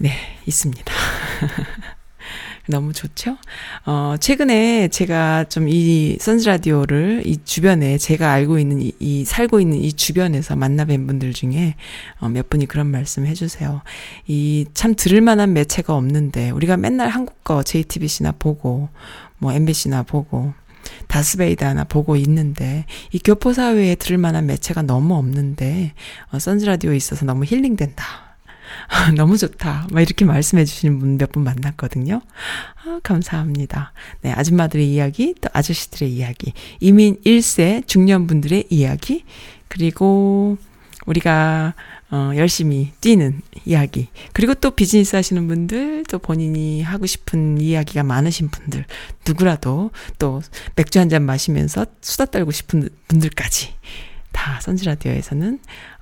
[0.00, 0.12] 네,
[0.46, 0.92] 있습니다.
[2.68, 3.36] 너무 좋죠?
[3.84, 9.78] 어, 최근에 제가 좀 이 선즈라디오를 이 주변에 제가 알고 있는 이, 이 살고 있는
[9.78, 11.74] 이 주변에서 만나뵌 분들 중에
[12.20, 13.82] 어, 몇 분이 그런 말씀 해주세요.
[14.28, 18.88] 이 참 들을 만한 매체가 없는데 우리가 맨날 한국 거 JTBC나 보고
[19.38, 20.52] 뭐 MBC나 보고
[21.08, 25.92] 다스베이다나 보고 있는데 이 교포 사회에 들을 만한 매체가 너무 없는데
[26.32, 28.04] 어, 선즈 라디오에 있어서 너무 힐링된다.
[29.16, 29.88] 너무 좋다.
[29.90, 32.20] 막 이렇게 말씀해 주시는 분 몇 분 만났거든요.
[32.84, 33.92] 아, 감사합니다.
[34.22, 39.24] 네, 아줌마들의 이야기, 또 아저씨들의 이야기, 이민 1세 중년분들의 이야기,
[39.68, 40.56] 그리고
[41.06, 41.74] 우리가
[42.12, 44.08] 어, 열심히 뛰는 이야기.
[44.32, 48.84] 그리고 또 비즈니스 하시는 분들, 또 본인이 하고 싶은 이야기가 많으신 분들,
[49.26, 50.42] 누구라도 또
[50.76, 53.74] 맥주 한 잔 마시면서 수다 떨고 싶은 분들까지
[54.32, 55.58] 다 선지라디오에서는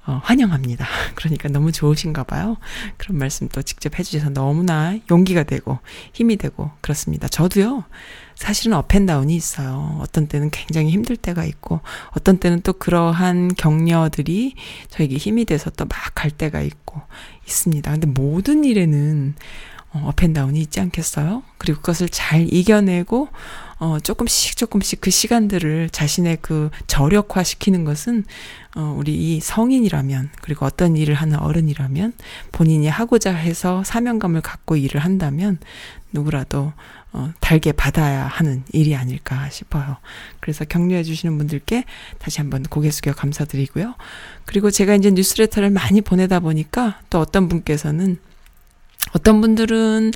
[0.07, 0.87] 어, 환영합니다.
[1.17, 2.57] 그러니까 너무 좋으신가 봐요.
[2.97, 5.79] 그런 말씀 또 직접 해주셔서 너무나 용기가 되고
[6.15, 7.29] 힘이 되고 그렇습니다.
[7.29, 7.85] 저도요,
[8.39, 9.99] 사실은 up and down이 있어요.
[10.01, 11.81] 어떤 때는 굉장히 힘들 때가 있고,
[12.11, 14.55] 어떤 때는 또 그러한 격려들이
[14.91, 17.03] 저에게 힘이 돼서 또 막 갈 때가 있고,
[17.47, 17.91] 있습니다.
[17.91, 19.35] 근데 모든 일에는
[19.91, 21.43] 어, up and down이 있지 않겠어요?
[21.57, 23.29] 그리고 그것을 잘 이겨내고,
[23.79, 28.25] 어, 조금씩 조금씩 그 시간들을 자신의 그 저력화 시키는 것은,
[28.77, 32.13] 어, 우리 이 성인이라면, 그리고 어떤 일을 하는 어른이라면,
[32.53, 35.59] 본인이 하고자 해서 사명감을 갖고 일을 한다면,
[36.13, 36.75] 누구라도,
[37.13, 39.97] 어, 달게 받아야 하는 일이 아닐까 싶어요.
[40.41, 41.85] 그래서 격려해 주시는 분들께
[42.19, 43.95] 다시 한번 고개 숙여 감사드리고요.
[44.45, 48.19] 그리고 제가 이제 뉴스레터를 많이 보내다 보니까 또 어떤 분께서는
[49.13, 50.13] 어떤 분들은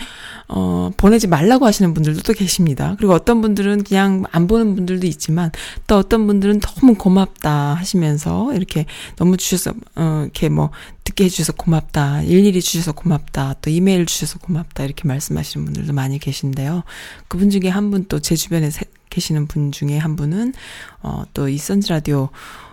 [0.49, 2.95] 어 보내지 말라고 하시는 분들도 또 계십니다.
[2.99, 5.51] 그리고 어떤 분들은 그냥 안 보는 분들도 있지만
[5.87, 8.87] 또 어떤 분들은 너무 고맙다 하시면서 이렇게
[9.17, 10.71] 너무 주셔서 어 이렇게 뭐
[11.05, 12.23] 듣게 해 주셔서 고맙다.
[12.23, 13.55] 일일이 주셔서 고맙다.
[13.63, 14.85] 또 이메일 주셔서 고맙다.
[14.85, 16.83] 이렇게 말씀하시는 분들도 많이 계신데요.
[17.29, 18.71] 그분 중에 한 분 또 제 주변에
[19.11, 20.55] 계시는 분 중에 한 분은
[21.03, 22.31] 어또 이 선즈 라디오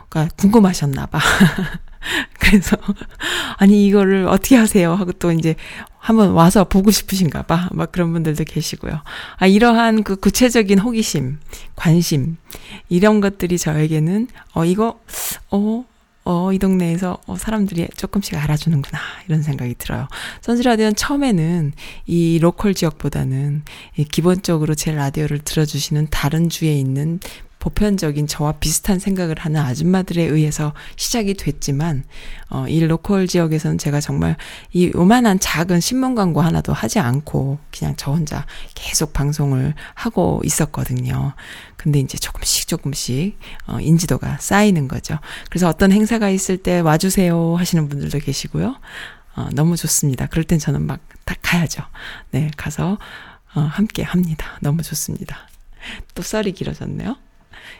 [0.09, 1.19] 가 궁금하셨나 봐.
[2.39, 2.77] 그래서
[3.57, 5.55] 아니 이거를 어떻게 하세요 하고 또 이제
[5.97, 7.69] 한번 와서 보고 싶으신가 봐.
[7.71, 9.01] 막 그런 분들도 계시고요.
[9.37, 11.39] 아 이러한 그 구체적인 호기심,
[11.75, 12.37] 관심
[12.87, 14.99] 이런 것들이 저에게는 어 이거
[15.51, 15.85] 어
[16.25, 20.07] 어, 이 동네에서 어, 사람들이 조금씩 알아주는구나, 이런 생각이 들어요.
[20.41, 21.73] 선즈라디오는 처음에는
[22.05, 23.63] 이 로컬 지역보다는
[23.97, 27.19] 이 기본적으로 제 라디오를 들어주시는 다른 주에 있는
[27.59, 32.03] 보편적인 저와 비슷한 생각을 하는 아줌마들에 의해서 시작이 됐지만,
[32.49, 34.37] 어, 이 로컬 지역에서는 제가 정말
[34.73, 38.45] 이 요만한 작은 신문 광고 하나도 하지 않고 그냥 저 혼자
[38.75, 41.33] 계속 방송을 하고 있었거든요.
[41.77, 43.37] 근데 이제 조금씩 조금씩,
[43.67, 45.19] 어, 인지도가 쌓이는 거죠.
[45.49, 48.75] 그래서 어떤 행사가 있을 때 와주세요 하시는 분들도 계시고요.
[49.35, 50.25] 어, 너무 좋습니다.
[50.27, 50.99] 그럴 땐 저는 막
[51.29, 51.83] 다 가야죠.
[52.31, 52.97] 네, 가서,
[53.53, 54.57] 어, 함께 합니다.
[54.61, 55.47] 너무 좋습니다.
[56.15, 57.15] 또 썰이 길어졌네요.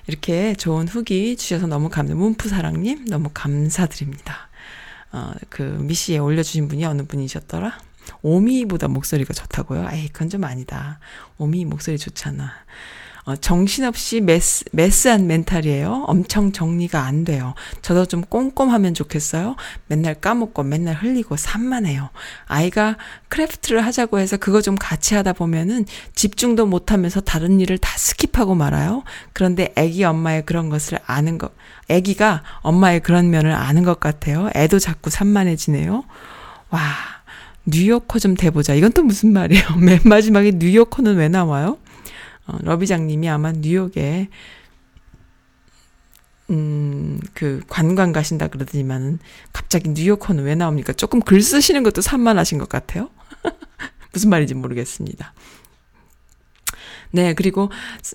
[0.10, 4.50] 이렇게 좋은 후기 주셔서 너무 감사, 문프사랑님, 너무 감사드립니다.
[5.12, 7.78] 어, 그, 미시에 올려주신 분이 어느 분이셨더라?
[8.24, 9.88] 오미보다 목소리가 좋다고요?
[9.92, 11.00] 에이, 그건 좀 아니다.
[11.38, 12.52] 오미 목소리 좋잖아.
[13.30, 16.06] 어, 정신없이 mess, mess한 멘탈이에요.
[16.08, 17.54] 엄청 정리가 안 돼요.
[17.84, 19.56] 저도 좀 꼼꼼하면 좋겠어요.
[19.86, 22.10] 맨날 까먹고 맨날 흘리고 산만해요.
[22.48, 27.96] 아이가 craft를 하자고 해서 그거 좀 같이 하다 보면은 집중도 못 하면서 다른 일을 다
[27.98, 29.04] skip하고 말아요.
[29.32, 31.52] 그런데 애기 엄마의 그런 것을 아는 것,
[31.88, 34.50] 애기가 엄마의 그런 면을 아는 것 같아요.
[34.56, 36.04] 애도 자꾸 산만해지네요.
[36.72, 36.80] 와.
[37.66, 38.74] 뉴요커 좀 돼보자.
[38.74, 39.64] 이건 또 무슨 말이에요?
[39.78, 41.78] 맨 마지막에 뉴요커는 왜 나와요?
[42.50, 44.30] 어, 러비장님이 아마 뉴욕에
[46.50, 49.20] 음, 그, 관광 가신다 그러더니만은,
[49.54, 50.94] 갑자기 뉴요커는 왜 나옵니까?
[50.94, 53.12] 조금 글 쓰시는 것도 산만하신 것 같아요.
[54.12, 55.34] 무슨 말인지 모르겠습니다.
[57.12, 57.70] 네, 그리고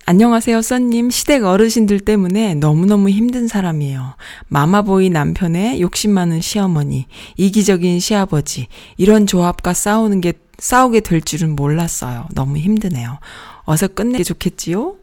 [0.06, 1.10] 안녕하세요, 써님.
[1.10, 4.16] 시댁 어르신들 때문에 너무너무 힘든 사람이에요.
[4.48, 7.06] 마마보이 남편의 욕심 많은 시어머니,
[7.36, 8.66] 이기적인 시아버지,
[8.96, 12.26] 이런 조합과 싸우는 게 싸우게 될 줄은 몰랐어요.
[12.34, 13.18] 너무 힘드네요.
[13.64, 14.96] 어서 끝내게 좋겠지요?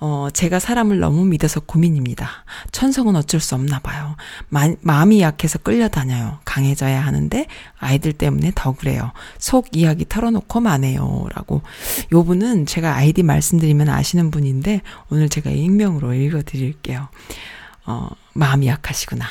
[0.00, 2.28] 어, 제가 사람을 너무 믿어서 고민입니다.
[2.72, 4.16] 천성은 어쩔 수 없나 봐요.
[4.48, 6.38] 마, 마음이 약해서 끌려다녀요.
[6.44, 7.46] 강해져야 하는데
[7.78, 9.12] 아이들 때문에 더 그래요.
[9.38, 11.26] 속 이야기 털어놓고 마네요.
[11.34, 11.62] 라고.
[12.12, 17.08] 요 분은 제가 아이디 말씀드리면 아시는 분인데 오늘 제가 익명으로 읽어드릴게요.
[17.86, 19.24] 어, 마음이 약하시구나.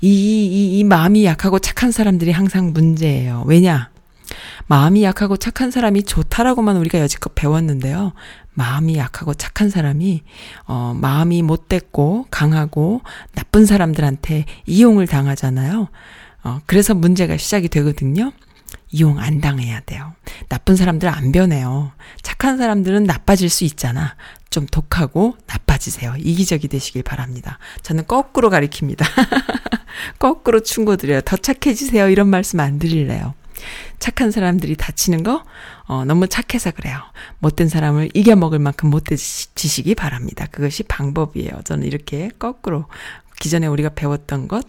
[0.00, 3.44] 이, 이, 이 마음이 약하고 착한 사람들이 항상 문제예요.
[3.46, 3.91] 왜냐?
[4.66, 8.12] 마음이 약하고 착한 사람이 좋다라고만 우리가 여지껏 배웠는데요.
[8.54, 10.22] 마음이 약하고 착한 사람이
[10.66, 13.02] 어 마음이 못됐고 강하고
[13.34, 15.88] 나쁜 사람들한테 이용을 당하잖아요.
[16.44, 18.32] 어 그래서 문제가 시작이 되거든요.
[18.90, 20.14] 이용 안 당해야 돼요.
[20.48, 21.92] 나쁜 사람들 안 변해요.
[22.22, 24.16] 착한 사람들은 나빠질 수 있잖아.
[24.50, 26.14] 좀 독하고 나빠지세요.
[26.18, 27.58] 이기적이 되시길 바랍니다.
[27.80, 29.04] 저는 거꾸로 가리킵니다.
[30.18, 31.22] 거꾸로 충고 드려요.
[31.22, 32.10] 더 착해지세요.
[32.10, 33.34] 이런 말씀 안 드릴래요.
[34.02, 35.44] 착한 사람들이 다치는 거
[35.86, 36.98] 어, 너무 착해서 그래요.
[37.38, 40.48] 못된 사람을 이겨 먹을 만큼 못되지시기 바랍니다.
[40.50, 41.60] 그것이 방법이에요.
[41.62, 42.86] 저는 이렇게 거꾸로
[43.38, 44.66] 기존에 우리가 배웠던 것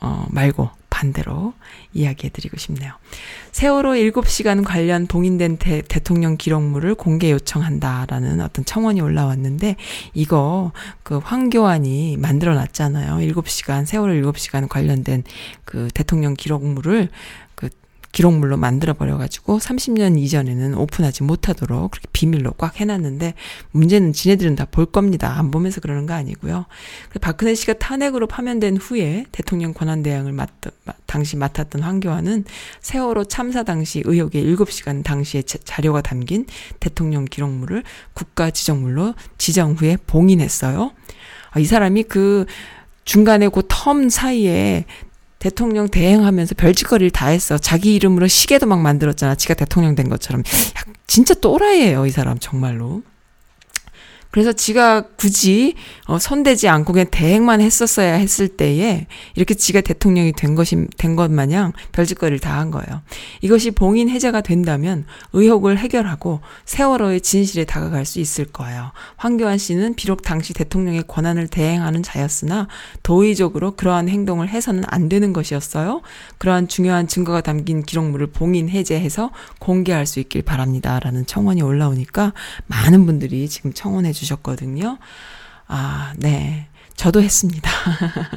[0.00, 1.54] 어, 말고 반대로
[1.94, 2.92] 이야기해 드리고 싶네요.
[3.52, 9.76] 세월호 7시간 관련 봉인된 대, 대통령 기록물을 공개 요청한다라는 어떤 청원이 올라왔는데
[10.12, 10.72] 이거
[11.02, 13.16] 그 황교안이 만들어 놨잖아요.
[13.32, 15.24] 7시간 세월호 7시간 관련된
[15.64, 17.08] 그 대통령 기록물을
[18.14, 23.34] 기록물로 만들어버려가지고 30년 이전에는 오픈하지 못하도록 그렇게 비밀로 꽉 해놨는데
[23.72, 25.38] 문제는 지네들은 다 볼 겁니다.
[25.38, 26.66] 안 보면서 그러는 거 아니고요.
[27.20, 30.72] 박근혜 씨가 탄핵으로 파면된 후에 대통령 권한대행을 맡던,
[31.06, 32.44] 당시 맡았던 황교안은
[32.80, 36.46] 세월호 참사 당시 의혹의 7시간 당시의 자료가 담긴
[36.80, 37.82] 대통령 기록물을
[38.14, 40.92] 국가 지정물로 지정 후에 봉인했어요.
[41.50, 42.46] 아, 이 사람이 그
[43.04, 44.86] 중간에 그 텀 사이에
[45.44, 47.58] 대통령 대행하면서 별짓거리를 다 했어.
[47.58, 49.34] 자기 이름으로 시계도 막 만들었잖아.
[49.34, 50.40] 지가 대통령 된 것처럼.
[50.40, 53.02] 야, 진짜 또라이예요, 이 사람 정말로.
[54.34, 55.76] 그래서 지가 굳이
[56.08, 59.06] 어, 손대지 않고 그냥 대행만 했었어야 했을 때에
[59.36, 63.02] 이렇게 지가 대통령이 된 것이 된 것 마냥 별짓거리를 다 한 거예요.
[63.42, 68.90] 이것이 봉인 해제가 된다면 의혹을 해결하고 세월호의 진실에 다가갈 수 있을 거예요.
[69.16, 72.66] 황교안 씨는 비록 당시 대통령의 권한을 대행하는 자였으나
[73.04, 76.02] 도의적으로 그러한 행동을 해서는 안 되는 것이었어요.
[76.38, 79.30] 그러한 중요한 증거가 담긴 기록물을 봉인 해제해서
[79.60, 82.32] 공개할 수 있길 바랍니다라는 청원이 올라오니까
[82.66, 84.98] 많은 분들이 지금 청원해 주 주셨거든요.
[85.66, 86.68] 아, 네.
[86.96, 87.70] 저도 했습니다.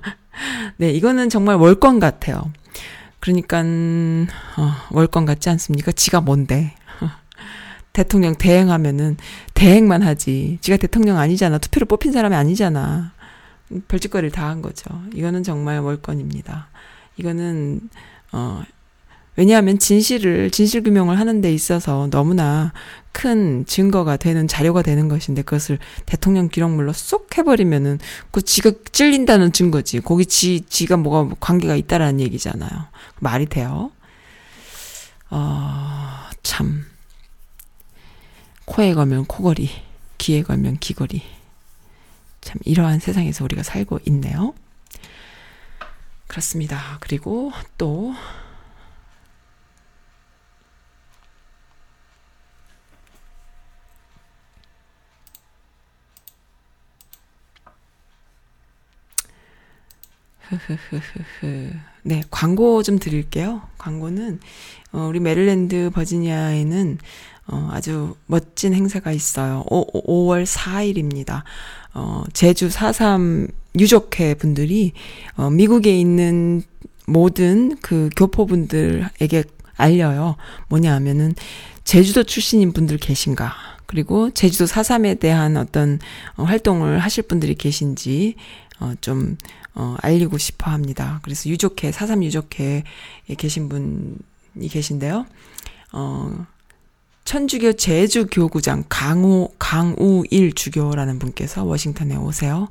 [0.78, 2.52] 네, 이거는 정말 월권 같아요.
[3.20, 5.92] 그러니까, 어, 월권 같지 않습니까?
[5.92, 6.76] 지가 뭔데.
[7.94, 9.18] 대통령 대행하면은
[9.54, 10.60] 대행만 하지.
[10.62, 11.58] 지가 대통령 아니잖아.
[11.58, 13.14] 투표로 뽑힌 사람이 아니잖아.
[13.88, 14.86] 별짓거리를 다 한 거죠.
[15.14, 16.68] 이거는 정말 월권입니다.
[17.18, 17.90] 이거는,
[18.32, 18.64] 어,
[19.38, 22.74] 왜냐하면 진실을 진실 규명을 하는 데 있어서 너무나
[23.12, 25.78] 큰 증거가 되는 자료가 되는 것인데 그것을
[26.08, 28.00] 대통령 기록물로 쏙 해버리면은
[28.32, 30.02] 그 지가 찔린다는 증거지.
[30.02, 32.88] 거기 지 지가 뭐가 관계가 있다라는 얘기잖아요.
[33.20, 33.92] 말이 돼요?
[35.30, 36.86] 어, 참
[38.66, 39.70] 코에 걸면 코걸이,
[40.18, 41.22] 귀에 걸면 귀걸이.
[42.42, 44.56] 참 이러한 세상에서 우리가 살고 있네요.
[46.28, 46.98] 그렇습니다.
[47.02, 48.14] 그리고 또
[62.04, 63.62] 네, 광고 좀 드릴게요.
[63.78, 64.40] 광고는,
[64.94, 66.98] 어, 우리 메릴랜드 버지니아에는,
[67.48, 69.64] 어, 아주 멋진 행사가 있어요.
[69.70, 69.86] 오,
[70.28, 71.44] 5월 4일입니다.
[71.94, 74.94] 어, 제주 4.3 유족회 분들이,
[75.36, 76.62] 어, 미국에 있는
[77.06, 79.44] 모든 그 교포분들에게
[79.76, 80.36] 알려요.
[80.70, 81.36] 뭐냐 하면은,
[81.84, 83.54] 제주도 출신인 분들 계신가?
[83.86, 86.00] 그리고 제주도 4.3에 대한 어떤
[86.36, 88.36] 활동을 하실 분들이 계신지,
[88.80, 89.38] 어, 좀,
[89.80, 91.20] 어, 알리고 싶어 합니다.
[91.22, 92.84] 그래서 유족회, 사삼 유족회에
[93.38, 95.26] 계신 분이 계신데요.
[95.94, 96.46] 어,
[97.26, 102.70] 천주교 제주교구장 강우, 강우일 주교라는 분께서 워싱턴에 오세요.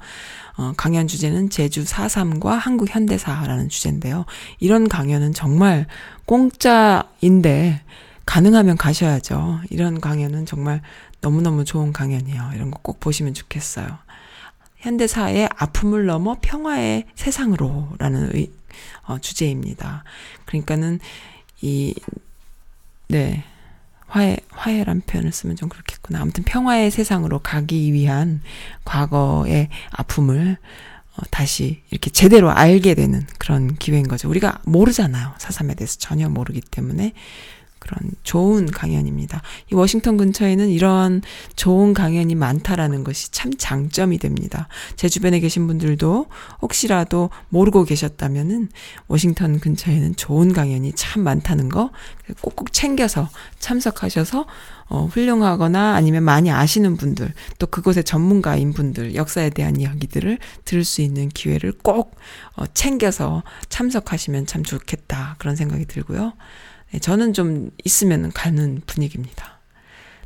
[0.57, 4.25] 어, 강연 주제는 제주 4.3과 한국 현대사라는 주제인데요.
[4.59, 5.87] 이런 강연은 정말
[6.25, 7.83] 공짜인데
[8.25, 9.61] 가능하면 가셔야죠.
[9.71, 10.83] 이런 강연은 정말
[11.21, 12.51] 너무너무 좋은 강연이에요.
[12.55, 13.87] 이런 거 꼭 보시면 좋겠어요.
[14.87, 18.53] 현대사의 아픔을 넘어 평화의 세상으로 라는 의,
[19.03, 20.05] 어, 주제입니다.
[20.45, 21.01] 그러니까는
[21.61, 21.95] 이,
[23.09, 23.43] 네.
[24.07, 26.21] 화해, 화해란 표현을 쓰면 좀 그렇겠구나.
[26.21, 28.41] 아무튼 평화의 세상으로 가기 위한
[28.85, 30.57] 과거의 아픔을
[31.17, 34.29] 어, 다시 이렇게 제대로 알게 되는 그런 기회인 거죠.
[34.29, 35.35] 우리가 모르잖아요.
[35.39, 37.13] 사삼에 대해서 전혀 모르기 때문에
[37.87, 39.43] 그런 좋은 강연입니다.
[39.71, 41.23] 이 워싱턴 근처에는 이런
[41.55, 44.67] 좋은 강연이 많다라는 것이 참 장점이 됩니다.
[44.97, 46.27] 제 주변에 계신 분들도
[46.63, 48.69] 혹시라도 모르고 계셨다면은
[49.07, 51.91] 워싱턴 근처에는 좋은 강연이 참 많다는 거
[52.41, 53.29] 꼭꼭 챙겨서
[53.61, 54.47] 참석하셔서
[54.89, 61.03] 어, 훌륭하거나 아니면 많이 아시는 분들, 또 그곳의 전문가인 분들, 역사에 대한 이야기들을 들을 수
[61.03, 62.15] 있는 기회를 꼭
[62.55, 65.35] 어, 챙겨서 참석하시면 참 좋겠다.
[65.39, 66.35] 그런 생각이 들고요.
[66.91, 69.59] 네, 저는 좀 있으면 가는 분위기입니다.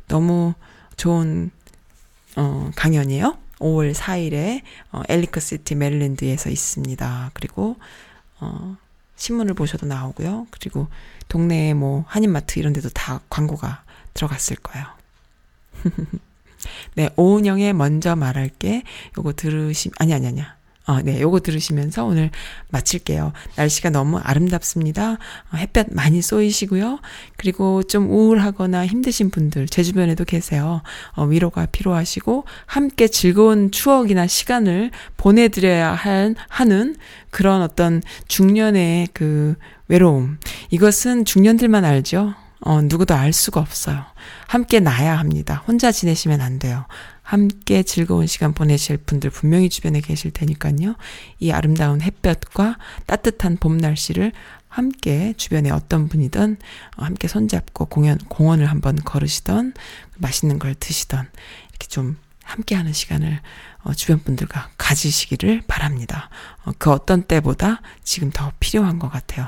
[0.07, 0.53] 너무
[0.97, 1.51] 좋은
[2.35, 3.37] 어, 강연이에요.
[3.59, 7.31] 5월 4일에 어, 엘리커시티 메릴랜드에서 있습니다.
[7.33, 7.77] 그리고
[8.39, 8.77] 어,
[9.15, 10.47] 신문을 보셔도 나오고요.
[10.49, 10.87] 그리고
[11.27, 13.83] 동네에 뭐 한인마트 이런 데도 다 광고가
[14.13, 14.87] 들어갔을 거예요.
[16.95, 18.83] 네, 오은영의 먼저 말할게.
[19.17, 20.55] 요거 들으시, 아니, 아니, 아니야.
[20.87, 22.31] 어, 네, 요거 들으시면서 오늘
[22.69, 23.33] 마칠게요.
[23.55, 25.13] 날씨가 너무 아름답습니다.
[25.13, 26.99] 어, 햇볕 많이 쏘이시고요.
[27.37, 30.81] 그리고 좀 우울하거나 힘드신 분들, 제 주변에도 계세요.
[31.15, 36.95] 어, 위로가 필요하시고, 함께 즐거운 추억이나 시간을 보내드려야 할, 하는
[37.29, 39.55] 그런 어떤 중년의 그
[39.87, 40.39] 외로움.
[40.71, 42.33] 이것은 중년들만 알죠.
[42.61, 44.03] 어, 누구도 알 수가 없어요.
[44.47, 45.63] 함께 나야 합니다.
[45.67, 46.85] 혼자 지내시면 안 돼요.
[47.31, 50.95] 함께 즐거운 시간 보내실 분들 분명히 주변에 계실 테니까요.
[51.39, 54.33] 이 아름다운 햇볕과 따뜻한 봄 날씨를
[54.67, 56.57] 함께 주변에 어떤 분이든
[56.97, 59.75] 함께 손잡고 공연, 공원을 한번 걸으시던
[60.17, 61.25] 맛있는 걸 드시던
[61.69, 62.17] 이렇게 좀
[62.51, 63.39] 함께 하는 시간을
[63.83, 66.29] 어, 주변 분들과 가지시기를 바랍니다.
[66.65, 69.47] 어, 그 어떤 때보다 지금 더 필요한 것 같아요.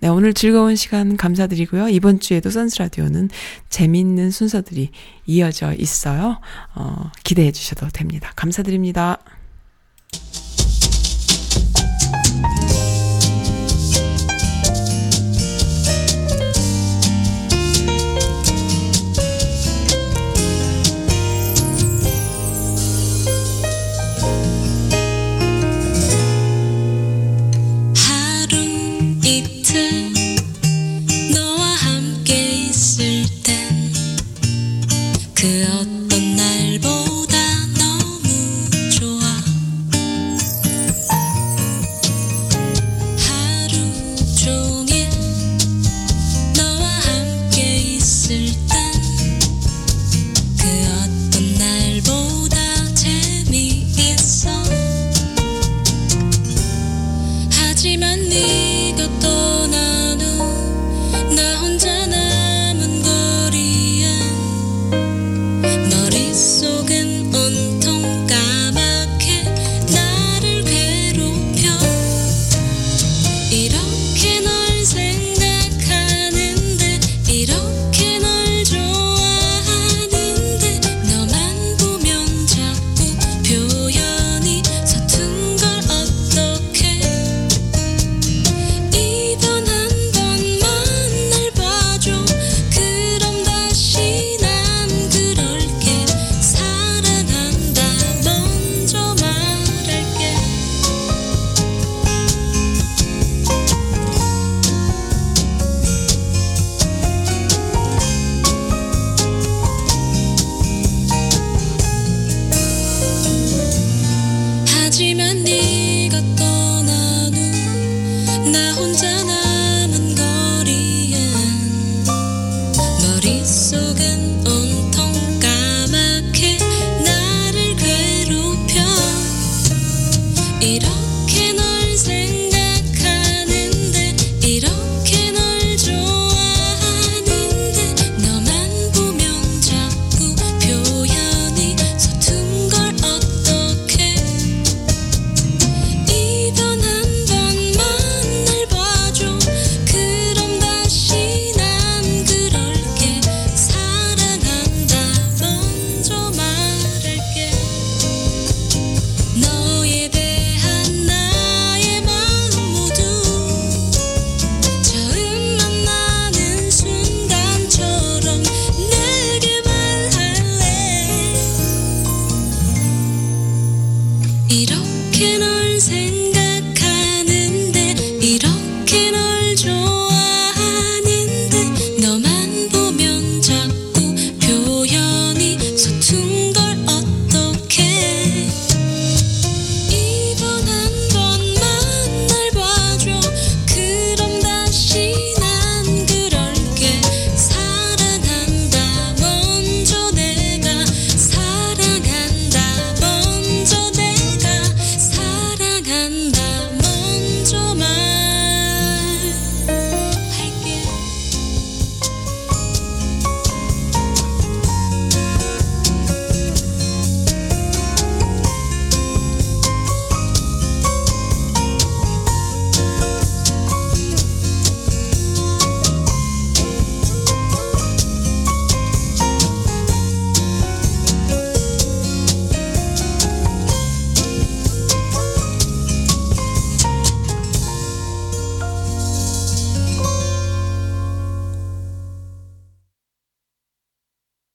[0.00, 1.88] 네, 오늘 즐거운 시간 감사드리고요.
[1.88, 3.28] 이번 주에도 선스라디오는
[3.68, 4.90] 재미있는 순서들이
[5.26, 6.40] 이어져 있어요.
[6.74, 8.32] 어, 기대해 주셔도 됩니다.
[8.36, 9.18] 감사드립니다.